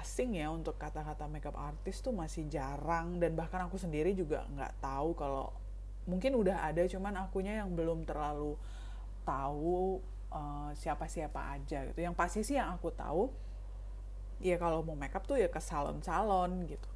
asing 0.00 0.40
ya 0.40 0.48
untuk 0.48 0.80
kata-kata 0.80 1.28
makeup 1.28 1.56
artist 1.58 2.04
tuh 2.06 2.14
masih 2.14 2.48
jarang. 2.48 3.20
Dan 3.20 3.36
bahkan 3.36 3.64
aku 3.66 3.76
sendiri 3.76 4.16
juga 4.16 4.48
nggak 4.48 4.80
tahu 4.80 5.12
kalau 5.12 5.52
mungkin 6.08 6.34
udah 6.34 6.66
ada 6.66 6.82
cuman 6.88 7.14
akunya 7.20 7.62
yang 7.62 7.70
belum 7.70 8.02
terlalu 8.02 8.58
tahu 9.22 10.02
uh, 10.32 10.70
siapa-siapa 10.74 11.60
aja 11.60 11.86
gitu. 11.92 12.00
Yang 12.00 12.14
pasti 12.16 12.40
sih 12.42 12.56
yang 12.58 12.74
aku 12.74 12.90
tahu 12.90 13.30
ya 14.42 14.58
kalau 14.58 14.82
mau 14.82 14.98
makeup 14.98 15.22
tuh 15.22 15.38
ya 15.38 15.46
ke 15.46 15.60
salon-salon 15.62 16.66
gitu. 16.66 16.88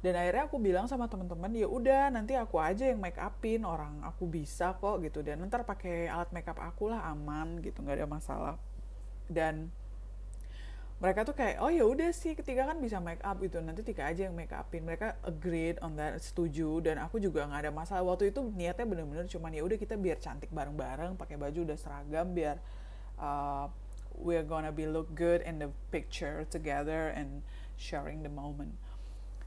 Dan 0.00 0.16
akhirnya 0.16 0.48
aku 0.48 0.56
bilang 0.56 0.88
sama 0.88 1.12
teman-teman 1.12 1.52
ya 1.52 1.68
udah 1.68 2.08
nanti 2.08 2.32
aku 2.32 2.56
aja 2.56 2.88
yang 2.88 3.04
make 3.04 3.20
upin 3.20 3.68
orang 3.68 4.00
aku 4.00 4.24
bisa 4.24 4.72
kok 4.80 5.04
gitu. 5.04 5.20
Dan 5.20 5.44
ntar 5.44 5.68
pakai 5.68 6.08
alat 6.08 6.32
makeup 6.32 6.56
aku 6.56 6.88
lah 6.88 7.04
aman 7.12 7.60
gitu 7.60 7.84
nggak 7.84 8.00
ada 8.00 8.08
masalah. 8.08 8.56
Dan 9.28 9.68
mereka 11.00 11.24
tuh 11.24 11.32
kayak 11.32 11.64
oh 11.64 11.72
ya 11.72 11.88
udah 11.88 12.12
sih 12.12 12.36
ketiga 12.36 12.68
kan 12.68 12.76
bisa 12.76 13.00
make 13.00 13.24
up 13.24 13.40
gitu 13.40 13.56
nanti 13.64 13.80
tiga 13.80 14.04
aja 14.04 14.28
yang 14.28 14.36
make 14.36 14.52
upin. 14.52 14.84
Mereka 14.84 15.16
agreed 15.24 15.80
on 15.80 15.96
that 15.96 16.20
setuju 16.20 16.84
dan 16.84 17.00
aku 17.00 17.16
juga 17.16 17.48
nggak 17.48 17.60
ada 17.64 17.72
masalah. 17.72 18.04
Waktu 18.04 18.36
itu 18.36 18.44
niatnya 18.52 18.84
bener-bener 18.84 19.24
cuman 19.24 19.50
ya 19.56 19.64
udah 19.64 19.80
kita 19.80 19.96
biar 19.96 20.20
cantik 20.20 20.52
bareng-bareng 20.52 21.16
pakai 21.16 21.40
baju 21.40 21.64
udah 21.64 21.78
seragam 21.80 22.36
biar 22.36 22.60
uh, 23.16 23.72
we're 24.20 24.44
gonna 24.44 24.68
be 24.68 24.84
look 24.84 25.08
good 25.16 25.40
in 25.48 25.56
the 25.56 25.72
picture 25.88 26.44
together 26.52 27.16
and 27.16 27.40
sharing 27.80 28.20
the 28.20 28.28
moment. 28.28 28.76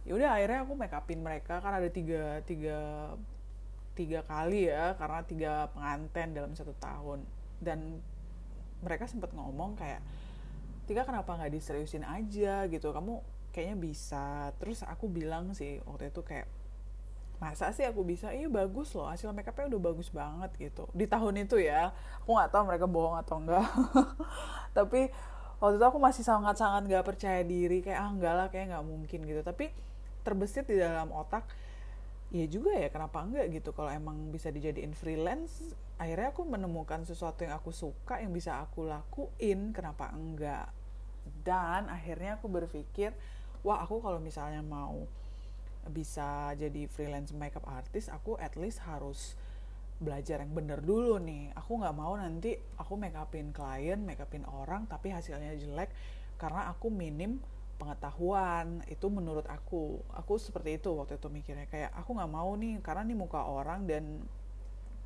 Ya 0.10 0.18
udah 0.18 0.34
akhirnya 0.34 0.66
aku 0.66 0.74
make 0.74 0.98
upin 0.98 1.22
mereka 1.22 1.62
kan 1.62 1.78
ada 1.78 1.88
tiga 1.94 2.42
tiga 2.50 3.14
tiga 3.94 4.26
kali 4.26 4.74
ya 4.74 4.98
karena 4.98 5.22
tiga 5.22 5.52
pengantin 5.70 6.34
dalam 6.34 6.58
satu 6.58 6.74
tahun. 6.82 7.22
Dan 7.62 8.02
mereka 8.82 9.06
sempat 9.06 9.30
ngomong 9.38 9.78
kayak 9.78 10.02
tiga 10.84 11.08
kenapa 11.08 11.36
nggak 11.36 11.54
diseriusin 11.54 12.04
aja 12.04 12.68
gitu? 12.68 12.92
Kamu 12.92 13.24
kayaknya 13.56 13.78
bisa. 13.78 14.52
Terus 14.60 14.84
aku 14.84 15.08
bilang 15.08 15.54
sih 15.56 15.80
waktu 15.88 16.10
itu 16.12 16.22
kayak 16.26 16.48
masa 17.40 17.72
sih 17.76 17.84
aku 17.84 18.04
bisa? 18.08 18.32
Iya 18.32 18.48
bagus 18.48 18.96
loh. 18.96 19.08
Hasil 19.08 19.32
makeupnya 19.32 19.72
udah 19.76 19.82
bagus 19.94 20.10
banget 20.10 20.52
gitu. 20.60 20.88
Di 20.92 21.06
tahun 21.08 21.44
itu 21.44 21.60
ya 21.60 21.92
aku 22.24 22.36
nggak 22.36 22.52
tahu 22.52 22.64
mereka 22.68 22.86
bohong 22.88 23.20
atau 23.20 23.40
enggak 23.40 23.68
tapi 24.78 25.12
waktu 25.64 25.76
itu 25.80 25.86
aku 25.88 26.00
masih 26.00 26.24
sangat-sangat 26.28 26.88
nggak 26.88 27.06
percaya 27.06 27.42
diri. 27.44 27.80
Kayak 27.84 28.00
ah 28.04 28.10
enggak 28.12 28.34
lah 28.36 28.48
kayak 28.52 28.76
nggak 28.76 28.86
mungkin 28.86 29.20
gitu. 29.24 29.42
Tapi 29.44 29.72
terbesit 30.24 30.66
di 30.66 30.80
dalam 30.80 31.12
otak 31.12 31.44
ya 32.34 32.50
juga 32.50 32.74
ya 32.74 32.90
kenapa 32.90 33.22
enggak 33.22 33.54
gitu? 33.54 33.78
Kalau 33.78 33.94
emang 33.94 34.34
bisa 34.34 34.50
dijadiin 34.50 34.98
freelance 34.98 35.78
akhirnya 36.02 36.34
aku 36.34 36.44
menemukan 36.50 37.06
sesuatu 37.06 37.46
yang 37.46 37.54
aku 37.54 37.70
suka 37.70 38.18
yang 38.18 38.34
bisa 38.34 38.58
aku 38.58 38.90
lakuin 38.90 39.70
kenapa 39.70 40.10
enggak? 40.10 40.74
Dan 41.46 41.88
akhirnya 41.94 42.42
aku 42.42 42.50
berpikir 42.50 43.14
wah 43.62 43.86
aku 43.86 44.02
kalau 44.02 44.18
misalnya 44.18 44.66
mau 44.66 45.06
bisa 45.94 46.58
jadi 46.58 46.90
freelance 46.90 47.36
makeup 47.36 47.64
artist 47.70 48.10
aku 48.10 48.40
at 48.42 48.58
least 48.58 48.82
harus 48.82 49.38
belajar 50.02 50.42
yang 50.42 50.52
bener 50.58 50.82
dulu 50.82 51.22
nih. 51.22 51.54
Aku 51.54 51.78
nggak 51.78 51.96
mau 51.96 52.18
nanti 52.18 52.58
aku 52.82 52.98
make 52.98 53.14
upin 53.14 53.54
klien 53.54 54.02
make 54.02 54.20
upin 54.20 54.44
orang 54.50 54.90
tapi 54.90 55.14
hasilnya 55.14 55.54
jelek 55.54 55.94
karena 56.42 56.74
aku 56.74 56.90
minim 56.90 57.38
pengetahuan 57.84 58.80
itu 58.88 59.12
menurut 59.12 59.44
aku. 59.52 60.00
Aku 60.16 60.40
seperti 60.40 60.80
itu 60.80 60.96
waktu 60.96 61.20
itu 61.20 61.28
mikirnya. 61.28 61.68
Kayak 61.68 61.92
aku 61.92 62.16
nggak 62.16 62.32
mau 62.32 62.56
nih 62.56 62.80
karena 62.80 63.04
nih 63.04 63.18
muka 63.20 63.44
orang 63.44 63.84
dan 63.84 64.24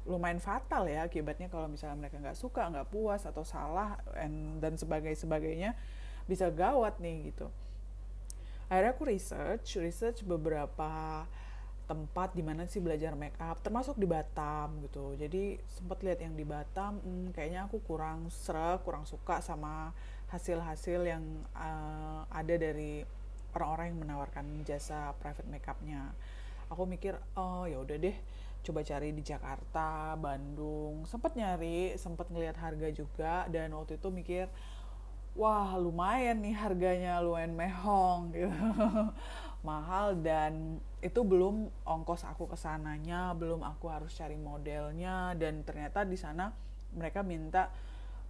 lumayan 0.07 0.39
fatal 0.39 0.87
ya 0.87 1.03
akibatnya 1.03 1.51
kalau 1.51 1.67
misalnya 1.67 1.99
mereka 1.99 2.15
nggak 2.21 2.39
suka 2.39 2.63
nggak 2.71 2.87
puas 2.87 3.27
atau 3.27 3.43
salah 3.43 3.99
and, 4.15 4.63
dan 4.63 4.79
sebagainya 4.79 5.19
sebagainya 5.19 5.69
bisa 6.29 6.47
gawat 6.53 7.01
nih 7.01 7.33
gitu. 7.33 7.49
Akhirnya 8.69 8.93
aku 8.95 9.03
research 9.09 9.81
research 9.81 10.23
beberapa 10.23 11.25
tempat 11.87 12.35
di 12.35 12.43
mana 12.43 12.67
sih 12.67 12.83
belajar 12.83 13.15
make 13.15 13.39
up 13.39 13.63
termasuk 13.63 13.95
di 13.95 14.03
Batam 14.03 14.83
gitu. 14.83 15.15
Jadi 15.15 15.55
sempat 15.71 16.03
lihat 16.03 16.19
yang 16.19 16.35
di 16.35 16.43
Batam 16.43 16.99
hmm, 16.99 17.31
kayaknya 17.31 17.65
aku 17.65 17.79
kurang 17.87 18.27
serak 18.27 18.83
kurang 18.83 19.07
suka 19.07 19.39
sama 19.39 19.95
hasil-hasil 20.27 21.07
yang 21.07 21.23
uh, 21.55 22.27
ada 22.27 22.59
dari 22.59 23.07
orang-orang 23.55 23.95
yang 23.95 23.99
menawarkan 24.03 24.45
jasa 24.67 25.15
private 25.17 25.47
makeupnya. 25.47 26.11
Aku 26.67 26.83
mikir 26.83 27.15
oh 27.39 27.63
ya 27.63 27.79
udah 27.79 27.95
deh 27.95 28.17
coba 28.67 28.83
cari 28.83 29.15
di 29.15 29.23
Jakarta 29.23 30.19
Bandung. 30.19 31.07
Sempat 31.07 31.39
nyari 31.39 31.95
sempat 31.95 32.27
ngelihat 32.27 32.59
harga 32.59 32.91
juga 32.91 33.47
dan 33.47 33.71
waktu 33.71 33.95
itu 33.95 34.11
mikir 34.11 34.45
wah 35.39 35.77
lumayan 35.79 36.43
nih 36.43 36.51
harganya 36.51 37.23
lumayan 37.23 37.55
mehong 37.55 38.21
gitu. 38.35 38.51
Mahal 39.63 40.19
dan 40.19 40.83
itu 40.97 41.21
belum 41.21 41.69
ongkos 41.85 42.25
aku 42.25 42.49
ke 42.49 42.57
sananya 42.57 43.29
belum 43.37 43.61
aku 43.61 43.85
harus 43.93 44.17
cari 44.17 44.33
modelnya 44.33 45.37
dan 45.37 45.61
ternyata 45.61 46.01
di 46.01 46.17
sana 46.17 46.49
mereka 46.97 47.21
minta 47.21 47.69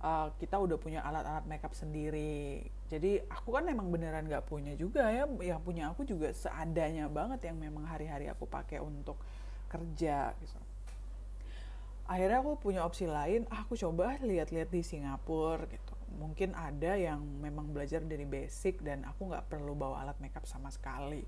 uh, 0.04 0.36
kita 0.36 0.60
udah 0.60 0.76
punya 0.76 1.00
alat-alat 1.06 1.46
makeup 1.48 1.72
sendiri. 1.72 2.66
Jadi 2.88 3.24
aku 3.28 3.56
kan 3.56 3.68
emang 3.68 3.88
beneran 3.92 4.28
nggak 4.28 4.48
punya 4.48 4.76
juga 4.76 5.08
ya 5.08 5.24
yang 5.44 5.64
punya 5.64 5.92
aku 5.92 6.04
juga 6.08 6.32
seadanya 6.32 7.08
banget 7.12 7.52
yang 7.52 7.58
memang 7.60 7.88
hari-hari 7.88 8.28
aku 8.28 8.44
pakai 8.44 8.84
untuk 8.84 9.16
kerja 9.72 10.36
gitu. 10.40 10.60
Akhirnya 12.08 12.40
aku 12.40 12.56
punya 12.60 12.88
opsi 12.88 13.04
lain 13.04 13.44
ah, 13.52 13.68
aku 13.68 13.76
coba 13.76 14.16
lihat-lihat 14.20 14.72
di 14.72 14.84
Singapura 14.84 15.68
gitu. 15.68 15.96
Mungkin 16.20 16.56
ada 16.56 16.96
yang 16.96 17.20
memang 17.44 17.72
belajar 17.72 18.00
dari 18.04 18.24
basic 18.24 18.80
dan 18.84 19.04
aku 19.04 19.28
nggak 19.28 19.52
perlu 19.52 19.76
bawa 19.76 20.04
alat 20.08 20.20
makeup 20.24 20.48
sama 20.48 20.72
sekali 20.72 21.24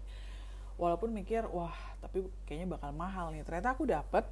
walaupun 0.79 1.11
mikir 1.11 1.43
wah 1.51 1.75
tapi 1.99 2.23
kayaknya 2.47 2.79
bakal 2.79 2.95
mahal 2.95 3.35
nih. 3.35 3.43
Ternyata 3.43 3.75
aku 3.75 3.83
dapet 3.83 4.23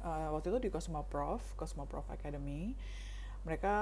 uh, 0.00 0.32
waktu 0.32 0.48
itu 0.56 0.58
di 0.66 0.70
Cosmo 0.72 1.04
Prof 1.04 1.44
Cosmo 1.54 1.84
Prof 1.84 2.08
Academy. 2.08 2.72
Mereka 3.44 3.74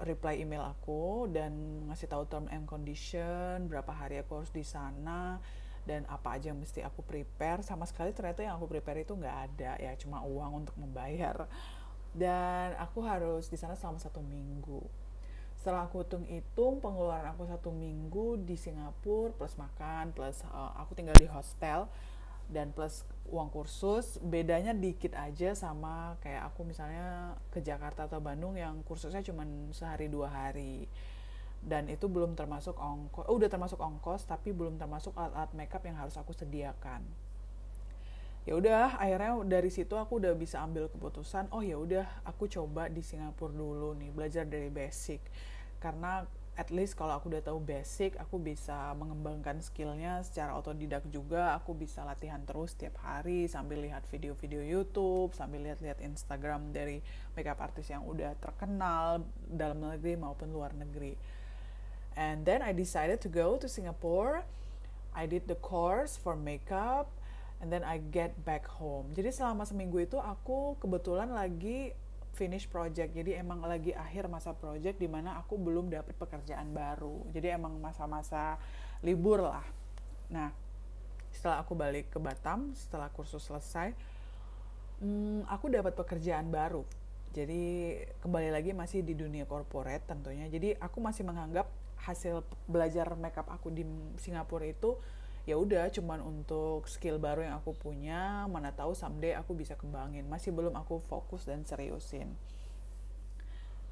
reply 0.00 0.40
email 0.40 0.64
aku 0.64 1.28
dan 1.28 1.84
ngasih 1.92 2.08
tahu 2.08 2.24
term 2.24 2.48
and 2.48 2.64
condition 2.64 3.68
berapa 3.68 3.92
hari 3.92 4.24
aku 4.24 4.40
harus 4.40 4.52
di 4.52 4.64
sana 4.64 5.36
dan 5.84 6.08
apa 6.08 6.40
aja 6.40 6.52
yang 6.52 6.60
mesti 6.60 6.80
aku 6.80 7.04
prepare. 7.04 7.60
Sama 7.60 7.84
sekali 7.84 8.16
ternyata 8.16 8.40
yang 8.40 8.56
aku 8.56 8.66
prepare 8.66 9.04
itu 9.04 9.12
nggak 9.12 9.36
ada 9.52 9.76
ya 9.76 9.92
cuma 10.00 10.24
uang 10.24 10.64
untuk 10.64 10.76
membayar. 10.80 11.44
Dan 12.10 12.74
aku 12.80 13.06
harus 13.06 13.46
di 13.46 13.54
sana 13.54 13.78
selama 13.78 14.00
satu 14.02 14.18
minggu 14.18 14.82
setelah 15.60 15.84
aku 15.84 16.00
hitung-hitung 16.00 16.80
pengeluaran 16.80 17.36
aku 17.36 17.44
satu 17.44 17.68
minggu 17.68 18.40
di 18.48 18.56
Singapura 18.56 19.36
plus 19.36 19.60
makan 19.60 20.08
plus 20.16 20.40
uh, 20.48 20.72
aku 20.80 20.96
tinggal 20.96 21.12
di 21.20 21.28
hostel 21.28 21.84
dan 22.48 22.72
plus 22.72 23.04
uang 23.30 23.52
kursus 23.52 24.16
bedanya 24.24 24.74
dikit 24.74 25.14
aja 25.14 25.54
sama 25.54 26.18
kayak 26.24 26.50
aku 26.50 26.66
misalnya 26.66 27.38
ke 27.54 27.62
Jakarta 27.62 28.10
atau 28.10 28.18
Bandung 28.18 28.58
yang 28.58 28.82
kursusnya 28.82 29.22
cuma 29.22 29.46
sehari 29.70 30.10
dua 30.10 30.26
hari. 30.26 30.90
Dan 31.60 31.92
itu 31.92 32.08
belum 32.08 32.40
termasuk 32.40 32.72
ongkos 32.80 33.28
oh, 33.28 33.36
udah 33.36 33.52
termasuk 33.52 33.76
ongkos 33.76 34.24
tapi 34.24 34.50
belum 34.50 34.80
termasuk 34.80 35.12
alat-alat 35.12 35.52
makeup 35.52 35.84
yang 35.84 36.00
harus 36.00 36.16
aku 36.16 36.32
sediakan 36.32 37.04
ya 38.48 38.56
udah 38.56 38.96
akhirnya 38.96 39.36
dari 39.44 39.68
situ 39.68 39.92
aku 40.00 40.16
udah 40.16 40.32
bisa 40.32 40.64
ambil 40.64 40.88
keputusan 40.88 41.52
oh 41.52 41.60
ya 41.60 41.76
udah 41.76 42.08
aku 42.24 42.48
coba 42.48 42.88
di 42.88 43.04
Singapura 43.04 43.52
dulu 43.52 43.92
nih 43.96 44.10
belajar 44.12 44.48
dari 44.48 44.72
basic. 44.72 45.20
Karena 45.80 46.24
at 46.56 46.68
least 46.68 46.92
kalau 46.96 47.16
aku 47.16 47.32
udah 47.32 47.40
tahu 47.40 47.60
basic 47.60 48.16
aku 48.20 48.36
bisa 48.36 48.92
mengembangkan 48.96 49.60
skillnya 49.60 50.24
secara 50.24 50.56
otodidak 50.56 51.04
juga. 51.12 51.56
Aku 51.60 51.76
bisa 51.76 52.00
latihan 52.04 52.40
terus 52.48 52.72
setiap 52.72 53.00
hari 53.04 53.44
sambil 53.44 53.84
lihat 53.84 54.08
video-video 54.08 54.64
YouTube 54.64 55.36
sambil 55.36 55.60
lihat-lihat 55.60 56.00
Instagram 56.00 56.72
dari 56.72 57.04
makeup 57.36 57.60
artist 57.60 57.92
yang 57.92 58.08
udah 58.08 58.36
terkenal 58.40 59.24
dalam 59.48 59.84
negeri 59.84 60.16
maupun 60.16 60.48
luar 60.48 60.72
negeri. 60.72 61.16
And 62.16 62.48
then 62.48 62.64
I 62.64 62.72
decided 62.72 63.20
to 63.24 63.30
go 63.30 63.60
to 63.60 63.68
Singapore. 63.68 64.48
I 65.12 65.28
did 65.28 65.44
the 65.44 65.58
course 65.58 66.16
for 66.16 66.38
makeup 66.38 67.19
and 67.60 67.68
then 67.68 67.84
I 67.84 68.00
get 68.00 68.32
back 68.42 68.64
home. 68.66 69.12
Jadi 69.12 69.30
selama 69.30 69.68
seminggu 69.68 70.00
itu 70.00 70.16
aku 70.16 70.80
kebetulan 70.80 71.28
lagi 71.32 71.92
finish 72.32 72.64
project. 72.64 73.12
Jadi 73.12 73.36
emang 73.36 73.60
lagi 73.60 73.92
akhir 73.92 74.26
masa 74.32 74.56
project 74.56 74.96
di 74.96 75.06
mana 75.06 75.36
aku 75.36 75.60
belum 75.60 75.92
dapat 75.92 76.16
pekerjaan 76.16 76.72
baru. 76.72 77.28
Jadi 77.30 77.52
emang 77.52 77.76
masa-masa 77.76 78.56
libur 79.04 79.44
lah. 79.44 79.64
Nah 80.32 80.50
setelah 81.30 81.62
aku 81.62 81.78
balik 81.78 82.10
ke 82.10 82.18
Batam 82.18 82.74
setelah 82.74 83.06
kursus 83.14 83.46
selesai 83.46 83.94
hmm, 85.04 85.46
aku 85.48 85.68
dapat 85.68 85.92
pekerjaan 85.96 86.48
baru. 86.48 86.84
Jadi 87.30 87.94
kembali 88.24 88.50
lagi 88.50 88.74
masih 88.74 89.06
di 89.06 89.14
dunia 89.14 89.46
corporate 89.46 90.02
tentunya. 90.08 90.50
Jadi 90.50 90.74
aku 90.80 90.98
masih 90.98 91.22
menganggap 91.22 91.70
hasil 92.00 92.42
belajar 92.64 93.12
makeup 93.14 93.46
aku 93.52 93.68
di 93.68 93.84
Singapura 94.16 94.64
itu 94.64 94.96
ya 95.48 95.56
udah 95.56 95.88
cuman 95.88 96.20
untuk 96.20 96.84
skill 96.86 97.16
baru 97.16 97.48
yang 97.48 97.56
aku 97.60 97.72
punya 97.72 98.44
mana 98.48 98.72
tahu 98.72 98.92
someday 98.92 99.36
aku 99.36 99.56
bisa 99.56 99.76
kembangin. 99.76 100.28
Masih 100.28 100.52
belum 100.52 100.76
aku 100.76 101.00
fokus 101.08 101.48
dan 101.48 101.64
seriusin. 101.64 102.32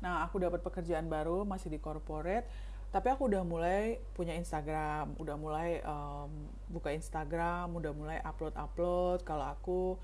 Nah 0.04 0.22
aku 0.22 0.38
dapat 0.38 0.62
pekerjaan 0.62 1.10
baru 1.10 1.42
masih 1.42 1.72
di 1.72 1.78
corporate 1.82 2.46
tapi 2.88 3.12
aku 3.12 3.28
udah 3.28 3.44
mulai 3.44 4.00
punya 4.16 4.32
Instagram 4.32 5.12
udah 5.20 5.36
mulai 5.36 5.84
um, 5.84 6.48
buka 6.72 6.88
Instagram 6.88 7.68
udah 7.76 7.92
mulai 7.92 8.16
upload 8.24 8.56
upload 8.56 9.20
kalau 9.28 9.44
aku 9.44 10.00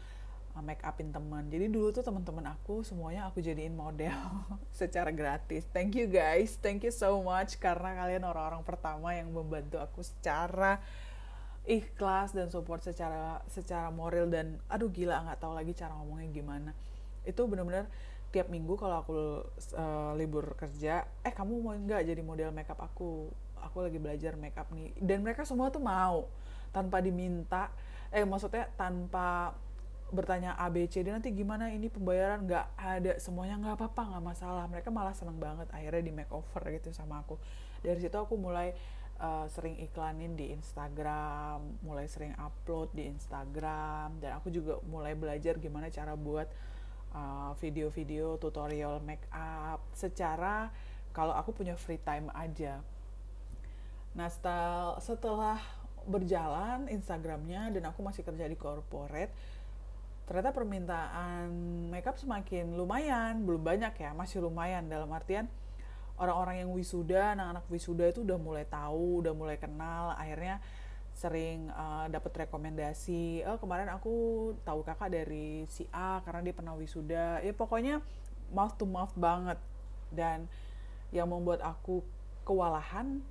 uh, 0.52 0.60
make 0.60 0.80
upin 0.84 1.08
teman. 1.08 1.48
Jadi 1.48 1.72
dulu 1.72 1.90
tuh 1.90 2.04
teman-teman 2.04 2.44
aku 2.52 2.84
semuanya 2.86 3.28
aku 3.28 3.40
jadiin 3.40 3.72
model 3.72 4.14
secara 4.84 5.08
gratis. 5.10 5.64
Thank 5.72 5.96
you 5.96 6.06
guys. 6.06 6.60
Thank 6.60 6.84
you 6.84 6.92
so 6.92 7.18
much 7.24 7.56
karena 7.56 7.96
kalian 7.98 8.22
orang-orang 8.28 8.62
pertama 8.62 9.16
yang 9.16 9.32
membantu 9.32 9.80
aku 9.82 10.04
secara 10.04 10.78
ikhlas 11.64 12.36
dan 12.36 12.52
support 12.52 12.84
secara 12.84 13.40
secara 13.48 13.88
moral 13.88 14.28
dan 14.28 14.60
aduh 14.68 14.92
gila 14.92 15.24
nggak 15.24 15.40
tahu 15.40 15.56
lagi 15.56 15.72
cara 15.72 15.96
ngomongnya 15.96 16.28
gimana. 16.28 16.70
Itu 17.24 17.48
benar-benar 17.48 17.88
tiap 18.28 18.52
minggu 18.52 18.76
kalau 18.76 19.00
aku 19.00 19.14
uh, 19.78 20.12
libur 20.18 20.58
kerja 20.60 21.08
eh 21.24 21.32
kamu 21.32 21.64
mau 21.64 21.72
nggak 21.72 22.04
jadi 22.04 22.20
model 22.20 22.52
makeup 22.52 22.76
aku? 22.82 23.32
Aku 23.64 23.80
lagi 23.80 23.96
belajar 23.96 24.36
makeup 24.36 24.68
nih. 24.76 24.92
Dan 25.00 25.24
mereka 25.24 25.48
semua 25.48 25.72
tuh 25.72 25.80
mau 25.80 26.28
tanpa 26.68 27.00
diminta 27.00 27.72
eh 28.12 28.28
maksudnya 28.28 28.68
tanpa 28.76 29.56
bertanya 30.12 30.52
A 30.60 30.68
B 30.68 30.84
C 30.84 31.00
D 31.00 31.10
nanti 31.10 31.32
gimana 31.32 31.72
ini 31.72 31.88
pembayaran? 31.88 32.44
Nggak 32.44 32.66
ada 32.76 33.12
semuanya 33.16 33.56
nggak 33.56 33.80
apa-apa 33.80 34.02
nggak 34.12 34.24
masalah. 34.36 34.68
Mereka 34.68 34.92
malah 34.92 35.16
seneng 35.16 35.40
banget 35.40 35.66
akhirnya 35.72 36.02
di 36.04 36.12
makeover 36.12 36.60
gitu 36.76 36.92
sama 36.92 37.24
aku. 37.24 37.40
Dari 37.80 38.04
situ 38.04 38.14
aku 38.14 38.36
mulai 38.36 38.76
uh, 39.20 39.46
sering 39.50 39.78
iklanin 39.82 40.34
di 40.34 40.50
Instagram, 40.50 41.80
mulai 41.84 42.06
sering 42.10 42.34
upload 42.38 42.90
di 42.94 43.06
Instagram, 43.06 44.18
dan 44.18 44.38
aku 44.38 44.50
juga 44.50 44.80
mulai 44.88 45.14
belajar 45.14 45.58
gimana 45.58 45.90
cara 45.90 46.14
buat 46.18 46.48
uh, 47.14 47.52
video-video 47.58 48.34
uh, 48.34 48.40
tutorial 48.40 48.98
make 49.02 49.24
up 49.34 49.82
secara 49.94 50.70
kalau 51.14 51.34
aku 51.34 51.54
punya 51.54 51.78
free 51.78 52.00
time 52.02 52.30
aja. 52.34 52.82
Nah 54.14 54.30
setelah, 54.30 54.98
setelah 54.98 55.58
berjalan 56.04 56.90
Instagramnya 56.90 57.70
dan 57.74 57.82
aku 57.90 58.02
masih 58.02 58.22
kerja 58.26 58.46
di 58.46 58.58
corporate, 58.58 59.32
ternyata 60.24 60.50
permintaan 60.52 61.48
makeup 61.90 62.16
semakin 62.18 62.74
lumayan, 62.74 63.42
belum 63.46 63.62
banyak 63.62 63.94
ya, 63.98 64.10
masih 64.12 64.42
lumayan 64.42 64.86
dalam 64.86 65.08
artian 65.12 65.48
orang-orang 66.18 66.62
yang 66.62 66.70
wisuda 66.70 67.34
anak-anak 67.34 67.64
wisuda 67.70 68.04
itu 68.10 68.22
udah 68.22 68.38
mulai 68.38 68.64
tahu 68.66 69.24
udah 69.24 69.34
mulai 69.34 69.58
kenal 69.58 70.14
akhirnya 70.14 70.62
sering 71.14 71.70
uh, 71.70 72.04
eh, 72.04 72.06
dapat 72.10 72.46
rekomendasi 72.46 73.46
oh 73.46 73.56
kemarin 73.62 73.86
aku 73.94 74.14
tahu 74.66 74.82
kakak 74.82 75.14
dari 75.14 75.62
si 75.70 75.86
A 75.94 76.20
karena 76.26 76.42
dia 76.42 76.54
pernah 76.54 76.74
wisuda. 76.74 77.40
Ya 77.40 77.54
pokoknya 77.54 78.02
mouth 78.50 78.74
to 78.74 78.84
mouth 78.84 79.14
banget. 79.14 79.56
Dan 80.10 80.50
yang 81.14 81.30
membuat 81.30 81.62
aku 81.62 82.02
kewalahan 82.42 83.22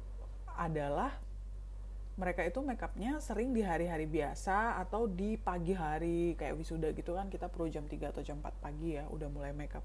adalah 0.56 1.20
mereka 2.16 2.46
itu 2.46 2.62
makeupnya 2.62 3.18
sering 3.20 3.52
di 3.52 3.66
hari-hari 3.66 4.08
biasa 4.08 4.80
atau 4.80 5.12
di 5.12 5.36
pagi 5.36 5.76
hari. 5.76 6.40
Kayak 6.40 6.56
wisuda 6.56 6.96
gitu 6.96 7.20
kan 7.20 7.28
kita 7.28 7.52
perlu 7.52 7.68
jam 7.68 7.84
3 7.84 8.16
atau 8.16 8.24
jam 8.24 8.40
4 8.40 8.64
pagi 8.64 8.96
ya 8.96 9.04
udah 9.12 9.28
mulai 9.28 9.52
makeup 9.52 9.84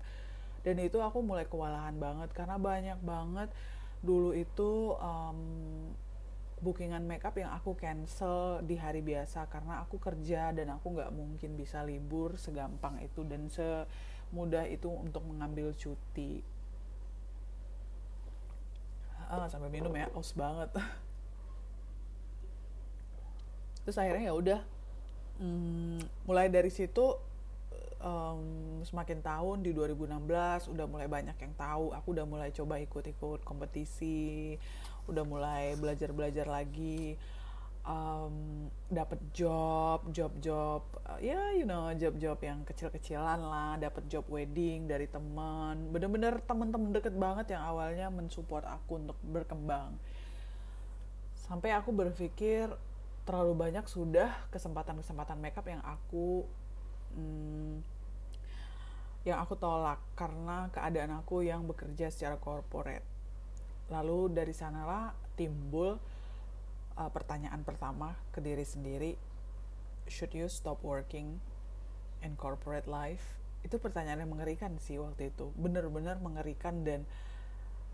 dan 0.69 0.77
itu 0.85 1.01
aku 1.01 1.25
mulai 1.25 1.49
kewalahan 1.49 1.97
banget 1.97 2.29
karena 2.37 2.61
banyak 2.61 3.01
banget 3.01 3.49
dulu 4.05 4.37
itu 4.37 4.93
um, 5.01 5.41
bookingan 6.61 7.09
makeup 7.09 7.33
yang 7.41 7.57
aku 7.57 7.73
cancel 7.73 8.61
di 8.61 8.77
hari 8.77 9.01
biasa 9.01 9.49
karena 9.49 9.81
aku 9.81 9.97
kerja 9.97 10.53
dan 10.53 10.77
aku 10.77 10.93
nggak 10.93 11.09
mungkin 11.09 11.57
bisa 11.57 11.81
libur 11.89 12.37
segampang 12.37 13.01
itu 13.01 13.25
dan 13.25 13.49
semudah 13.49 14.69
itu 14.69 14.93
untuk 14.93 15.25
mengambil 15.25 15.73
cuti. 15.73 16.45
Ah, 19.33 19.49
sampai 19.49 19.73
minum 19.73 19.97
ya 19.97 20.13
aus 20.13 20.37
banget. 20.37 20.69
Terus 23.89 23.97
akhirnya 23.97 24.29
ya 24.29 24.35
udah 24.37 24.61
hmm, 25.41 26.29
mulai 26.29 26.53
dari 26.53 26.69
situ 26.69 27.17
um, 28.03 28.81
semakin 28.87 29.23
tahun 29.23 29.63
di 29.67 29.75
2016 29.75 30.73
udah 30.75 30.87
mulai 30.87 31.09
banyak 31.11 31.37
yang 31.39 31.55
tahu. 31.55 31.95
Aku 31.95 32.15
udah 32.15 32.27
mulai 32.27 32.51
coba 32.55 32.79
ikut-ikut 32.83 33.43
kompetisi 33.43 34.59
udah 35.09 35.25
mulai 35.25 35.73
belajar-belajar 35.81 36.45
lagi 36.45 37.17
um, 37.89 38.69
dapat 38.93 39.17
job 39.33 40.05
job-job 40.13 40.85
uh, 41.09 41.17
ya 41.17 41.33
yeah, 41.33 41.47
you 41.57 41.65
know 41.65 41.89
job-job 41.97 42.37
yang 42.45 42.63
kecil-kecilan 42.69 43.41
lah. 43.41 43.81
Dapat 43.81 44.07
job 44.07 44.29
wedding 44.29 44.87
dari 44.87 45.09
teman. 45.09 45.89
Bener-bener 45.91 46.45
teman-teman 46.45 46.93
deket 46.93 47.17
banget 47.17 47.57
yang 47.57 47.65
awalnya 47.65 48.13
mensupport 48.13 48.69
aku 48.69 49.01
untuk 49.01 49.19
berkembang. 49.25 49.97
Sampai 51.35 51.73
aku 51.73 51.91
berpikir 51.97 52.69
terlalu 53.25 53.57
banyak 53.57 53.85
sudah 53.89 54.33
kesempatan-kesempatan 54.53 55.37
makeup 55.41 55.65
yang 55.69 55.85
aku 55.85 56.49
hmm, 57.17 57.81
yang 59.29 59.45
aku 59.45 59.61
tolak 59.61 60.01
karena 60.17 60.73
keadaan 60.73 61.13
aku 61.21 61.45
yang 61.45 61.69
bekerja 61.69 62.09
secara 62.09 62.41
corporate. 62.41 63.05
Lalu 63.93 64.33
dari 64.33 64.57
sanalah 64.57 65.13
timbul 65.37 66.01
uh, 66.97 67.11
pertanyaan 67.13 67.61
pertama 67.65 68.17
ke 68.33 68.41
diri 68.41 68.65
sendiri, 68.65 69.13
should 70.09 70.33
you 70.33 70.49
stop 70.49 70.81
working 70.81 71.37
in 72.25 72.35
corporate 72.41 72.89
life? 72.89 73.37
Itu 73.61 73.77
pertanyaan 73.77 74.25
yang 74.25 74.33
mengerikan 74.33 74.81
sih 74.81 74.97
waktu 74.97 75.35
itu, 75.35 75.53
bener-bener 75.59 76.17
mengerikan 76.23 76.87
dan 76.87 77.05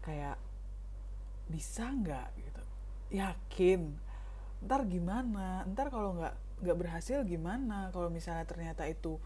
kayak 0.07 0.37
bisa 1.51 1.89
nggak 1.89 2.29
gitu, 2.41 2.63
yakin. 3.11 3.97
Ntar 4.65 4.87
gimana? 4.89 5.67
Ntar 5.69 5.93
kalau 5.93 6.17
nggak 6.17 6.44
nggak 6.63 6.79
berhasil 6.79 7.25
gimana? 7.27 7.91
Kalau 7.91 8.13
misalnya 8.13 8.47
ternyata 8.47 8.87
itu 8.87 9.19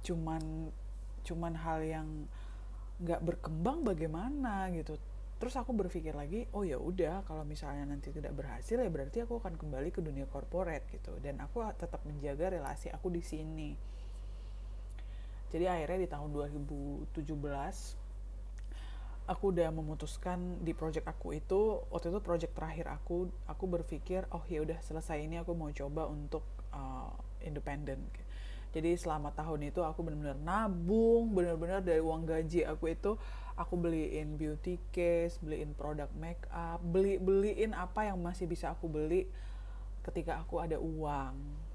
cuman 0.00 0.72
cuman 1.20 1.52
hal 1.60 1.84
yang 1.84 2.08
nggak 3.00 3.20
berkembang 3.20 3.84
bagaimana 3.84 4.68
gitu? 4.72 4.96
Terus 5.40 5.56
aku 5.56 5.72
berpikir 5.72 6.12
lagi 6.12 6.44
oh 6.52 6.68
ya 6.68 6.76
udah 6.76 7.24
kalau 7.24 7.48
misalnya 7.48 7.88
nanti 7.88 8.12
tidak 8.12 8.36
berhasil 8.36 8.76
ya 8.76 8.92
berarti 8.92 9.24
aku 9.24 9.40
akan 9.40 9.56
kembali 9.56 9.88
ke 9.88 10.04
dunia 10.04 10.28
corporate 10.28 10.84
gitu. 10.92 11.16
Dan 11.20 11.40
aku 11.40 11.64
tetap 11.76 12.04
menjaga 12.04 12.52
relasi 12.52 12.92
aku 12.92 13.08
di 13.08 13.24
sini. 13.24 13.72
Jadi 15.50 15.66
akhirnya 15.66 16.06
di 16.06 16.08
tahun 16.08 16.30
2017 16.30 17.26
aku 19.30 19.54
udah 19.54 19.70
memutuskan 19.70 20.58
di 20.58 20.74
project 20.74 21.06
aku 21.06 21.38
itu 21.38 21.86
waktu 21.94 22.10
itu 22.10 22.18
project 22.18 22.50
terakhir 22.50 22.90
aku 22.90 23.30
aku 23.46 23.64
berpikir 23.70 24.26
oh 24.34 24.42
ya 24.50 24.58
udah 24.66 24.82
selesai 24.82 25.22
ini 25.22 25.38
aku 25.38 25.54
mau 25.54 25.70
coba 25.70 26.10
untuk 26.10 26.42
uh, 26.74 27.12
independen 27.42 28.04
jadi 28.70 28.94
selama 28.94 29.34
tahun 29.34 29.74
itu 29.74 29.82
aku 29.82 30.06
benar-benar 30.06 30.38
nabung 30.38 31.34
benar-benar 31.34 31.82
dari 31.82 31.98
uang 31.98 32.22
gaji 32.22 32.62
aku 32.66 32.94
itu 32.94 33.18
aku 33.58 33.74
beliin 33.76 34.38
beauty 34.38 34.78
case 34.94 35.42
beliin 35.42 35.74
produk 35.74 36.06
make 36.14 36.46
up 36.54 36.78
beli 36.80 37.18
beliin 37.18 37.74
apa 37.74 38.06
yang 38.06 38.16
masih 38.22 38.46
bisa 38.46 38.70
aku 38.70 38.86
beli 38.86 39.26
ketika 40.00 40.40
aku 40.40 40.60
ada 40.60 40.80
uang 40.80 41.34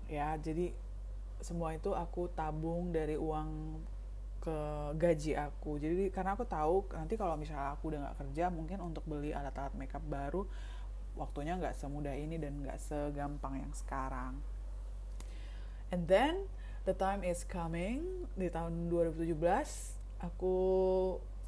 ya. 0.10 0.34
Jadi 0.38 0.74
semua 1.42 1.76
itu 1.76 1.94
aku 1.94 2.32
tabung 2.34 2.90
dari 2.90 3.20
uang 3.20 3.80
ke 4.42 4.58
gaji 4.98 5.34
aku. 5.38 5.78
Jadi 5.82 6.10
karena 6.14 6.38
aku 6.38 6.46
tahu 6.46 6.86
nanti 6.94 7.18
kalau 7.18 7.38
misalnya 7.38 7.74
aku 7.74 7.94
udah 7.94 8.00
nggak 8.10 8.18
kerja 8.26 8.46
mungkin 8.54 8.78
untuk 8.82 9.06
beli 9.06 9.34
alat-alat 9.34 9.74
makeup 9.78 10.06
baru 10.06 10.46
waktunya 11.16 11.56
nggak 11.56 11.78
semudah 11.80 12.14
ini 12.14 12.36
dan 12.36 12.60
nggak 12.60 12.76
segampang 12.76 13.64
yang 13.64 13.72
sekarang 13.72 14.36
and 15.94 16.10
then 16.10 16.48
the 16.86 16.94
time 16.94 17.26
is 17.26 17.42
coming 17.46 18.30
di 18.38 18.50
tahun 18.50 18.90
2017 18.94 19.34
aku 20.22 20.56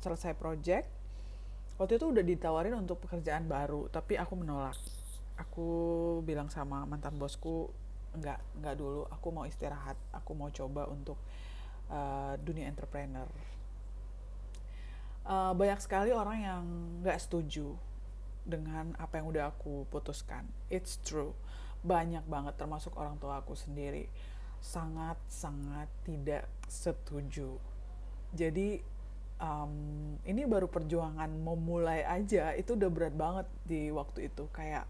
selesai 0.01 0.33
project. 0.37 0.89
Waktu 1.77 2.01
itu 2.01 2.09
udah 2.09 2.25
ditawarin 2.25 2.73
untuk 2.73 3.05
pekerjaan 3.05 3.45
baru 3.45 3.85
tapi 3.93 4.17
aku 4.17 4.33
menolak. 4.33 4.77
Aku 5.37 5.67
bilang 6.25 6.49
sama 6.49 6.85
mantan 6.89 7.13
bosku 7.21 7.69
nggak 8.17 8.39
nggak 8.63 8.75
dulu 8.81 9.05
aku 9.13 9.27
mau 9.29 9.45
istirahat 9.45 9.93
aku 10.09 10.33
mau 10.33 10.49
coba 10.49 10.89
untuk 10.89 11.21
uh, 11.93 12.33
dunia 12.41 12.65
entrepreneur. 12.65 13.29
Uh, 15.27 15.53
banyak 15.53 15.77
sekali 15.83 16.09
orang 16.15 16.39
yang 16.41 16.63
nggak 17.05 17.19
setuju 17.21 17.77
dengan 18.47 18.97
apa 18.97 19.21
yang 19.21 19.29
udah 19.29 19.53
aku 19.53 19.85
putuskan. 19.93 20.49
It's 20.73 20.97
true 20.97 21.37
banyak 21.87 22.27
banget 22.27 22.59
termasuk 22.59 22.91
orang 22.99 23.15
tua 23.17 23.39
aku 23.39 23.55
sendiri 23.55 24.11
sangat 24.59 25.15
sangat 25.31 25.87
tidak 26.03 26.51
setuju 26.67 27.55
jadi 28.35 28.83
um, 29.39 29.73
ini 30.27 30.43
baru 30.43 30.67
perjuangan 30.67 31.31
memulai 31.31 32.03
aja 32.03 32.51
itu 32.59 32.75
udah 32.75 32.91
berat 32.91 33.15
banget 33.15 33.47
di 33.63 33.87
waktu 33.89 34.27
itu 34.27 34.51
kayak 34.51 34.83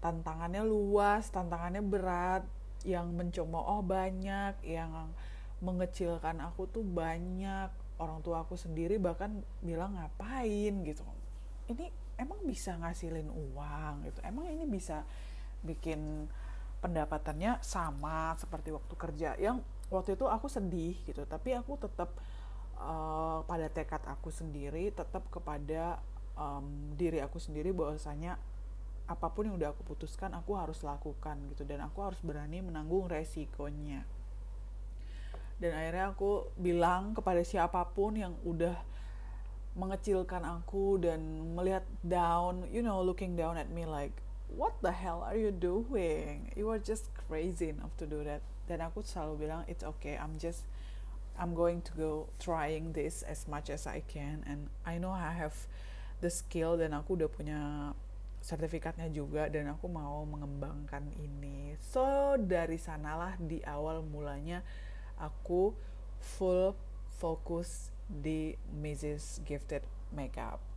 tantangannya 0.00 0.64
luas, 0.64 1.28
tantangannya 1.28 1.84
berat, 1.84 2.42
yang 2.88 3.12
mencemooh 3.12 3.84
banyak, 3.84 4.56
yang 4.64 5.12
mengecilkan 5.60 6.40
aku 6.40 6.64
tuh 6.72 6.84
banyak. 6.84 7.68
Orang 8.00 8.24
tua 8.24 8.48
aku 8.48 8.56
sendiri 8.56 8.96
bahkan 8.96 9.44
bilang 9.60 9.92
ngapain 10.00 10.72
gitu. 10.88 11.04
Ini 11.68 11.92
emang 12.16 12.40
bisa 12.48 12.80
ngasilin 12.80 13.28
uang 13.28 14.08
gitu. 14.08 14.18
Emang 14.24 14.48
ini 14.48 14.64
bisa 14.64 15.04
bikin 15.64 16.30
pendapatannya 16.80 17.60
sama 17.60 18.34
seperti 18.40 18.72
waktu 18.72 18.94
kerja. 18.96 19.30
Yang 19.36 19.64
waktu 19.92 20.16
itu 20.16 20.26
aku 20.26 20.46
sedih 20.48 20.96
gitu, 21.04 21.26
tapi 21.28 21.52
aku 21.52 21.76
tetap 21.76 22.16
uh, 22.80 23.44
pada 23.44 23.68
tekad 23.68 24.00
aku 24.08 24.32
sendiri, 24.32 24.92
tetap 24.94 25.28
kepada 25.28 26.00
um, 26.40 26.96
diri 26.96 27.20
aku 27.20 27.36
sendiri 27.36 27.70
bahwasanya 27.70 28.40
apa 29.10 29.26
pun 29.34 29.50
yang 29.50 29.58
udah 29.58 29.74
aku 29.74 29.82
putuskan 29.82 30.30
aku 30.38 30.54
harus 30.54 30.86
lakukan 30.86 31.34
gitu 31.50 31.66
dan 31.66 31.82
aku 31.82 31.98
harus 32.06 32.22
berani 32.22 32.62
menanggung 32.62 33.10
resikonya 33.10 34.06
dan 35.58 35.74
akhirnya 35.74 36.14
aku 36.14 36.46
bilang 36.54 37.12
kepada 37.12 37.42
siapa 37.42 37.82
pun 37.90 38.14
yang 38.14 38.38
udah 38.46 38.78
mengecilkan 39.74 40.46
aku 40.46 41.02
dan 41.02 41.20
melihat 41.58 41.82
down 42.06 42.70
you 42.70 42.86
know 42.86 43.02
looking 43.02 43.34
down 43.34 43.58
at 43.58 43.66
me 43.66 43.82
like 43.82 44.14
what 44.56 44.74
the 44.82 44.92
hell 44.92 45.22
are 45.22 45.36
you 45.36 45.50
doing 45.50 46.50
you 46.56 46.68
are 46.68 46.78
just 46.78 47.10
crazy 47.14 47.70
enough 47.70 47.94
to 47.96 48.06
do 48.06 48.22
that 48.24 48.42
dan 48.70 48.82
aku 48.82 49.02
selalu 49.02 49.46
bilang 49.46 49.62
it's 49.66 49.82
okay 49.82 50.14
I'm 50.18 50.38
just 50.38 50.66
I'm 51.40 51.56
going 51.56 51.80
to 51.88 51.92
go 51.96 52.12
trying 52.36 52.92
this 52.92 53.24
as 53.24 53.48
much 53.48 53.70
as 53.72 53.88
I 53.88 54.04
can 54.04 54.44
and 54.44 54.68
I 54.84 55.00
know 55.00 55.10
I 55.10 55.32
have 55.32 55.56
the 56.20 56.28
skill 56.28 56.76
dan 56.76 56.92
aku 56.92 57.16
udah 57.16 57.30
punya 57.32 57.60
sertifikatnya 58.40 59.08
juga 59.12 59.48
dan 59.52 59.68
aku 59.72 59.88
mau 59.88 60.24
mengembangkan 60.24 61.12
ini. 61.16 61.76
So 61.80 62.36
dari 62.40 62.80
sanalah 62.80 63.36
di 63.40 63.60
awal 63.64 64.04
mulanya 64.04 64.64
aku 65.20 65.76
full 66.20 66.76
fokus 67.20 67.92
di 68.08 68.56
Mrs. 68.72 69.44
Gifted 69.44 69.84
Makeup. 70.12 70.69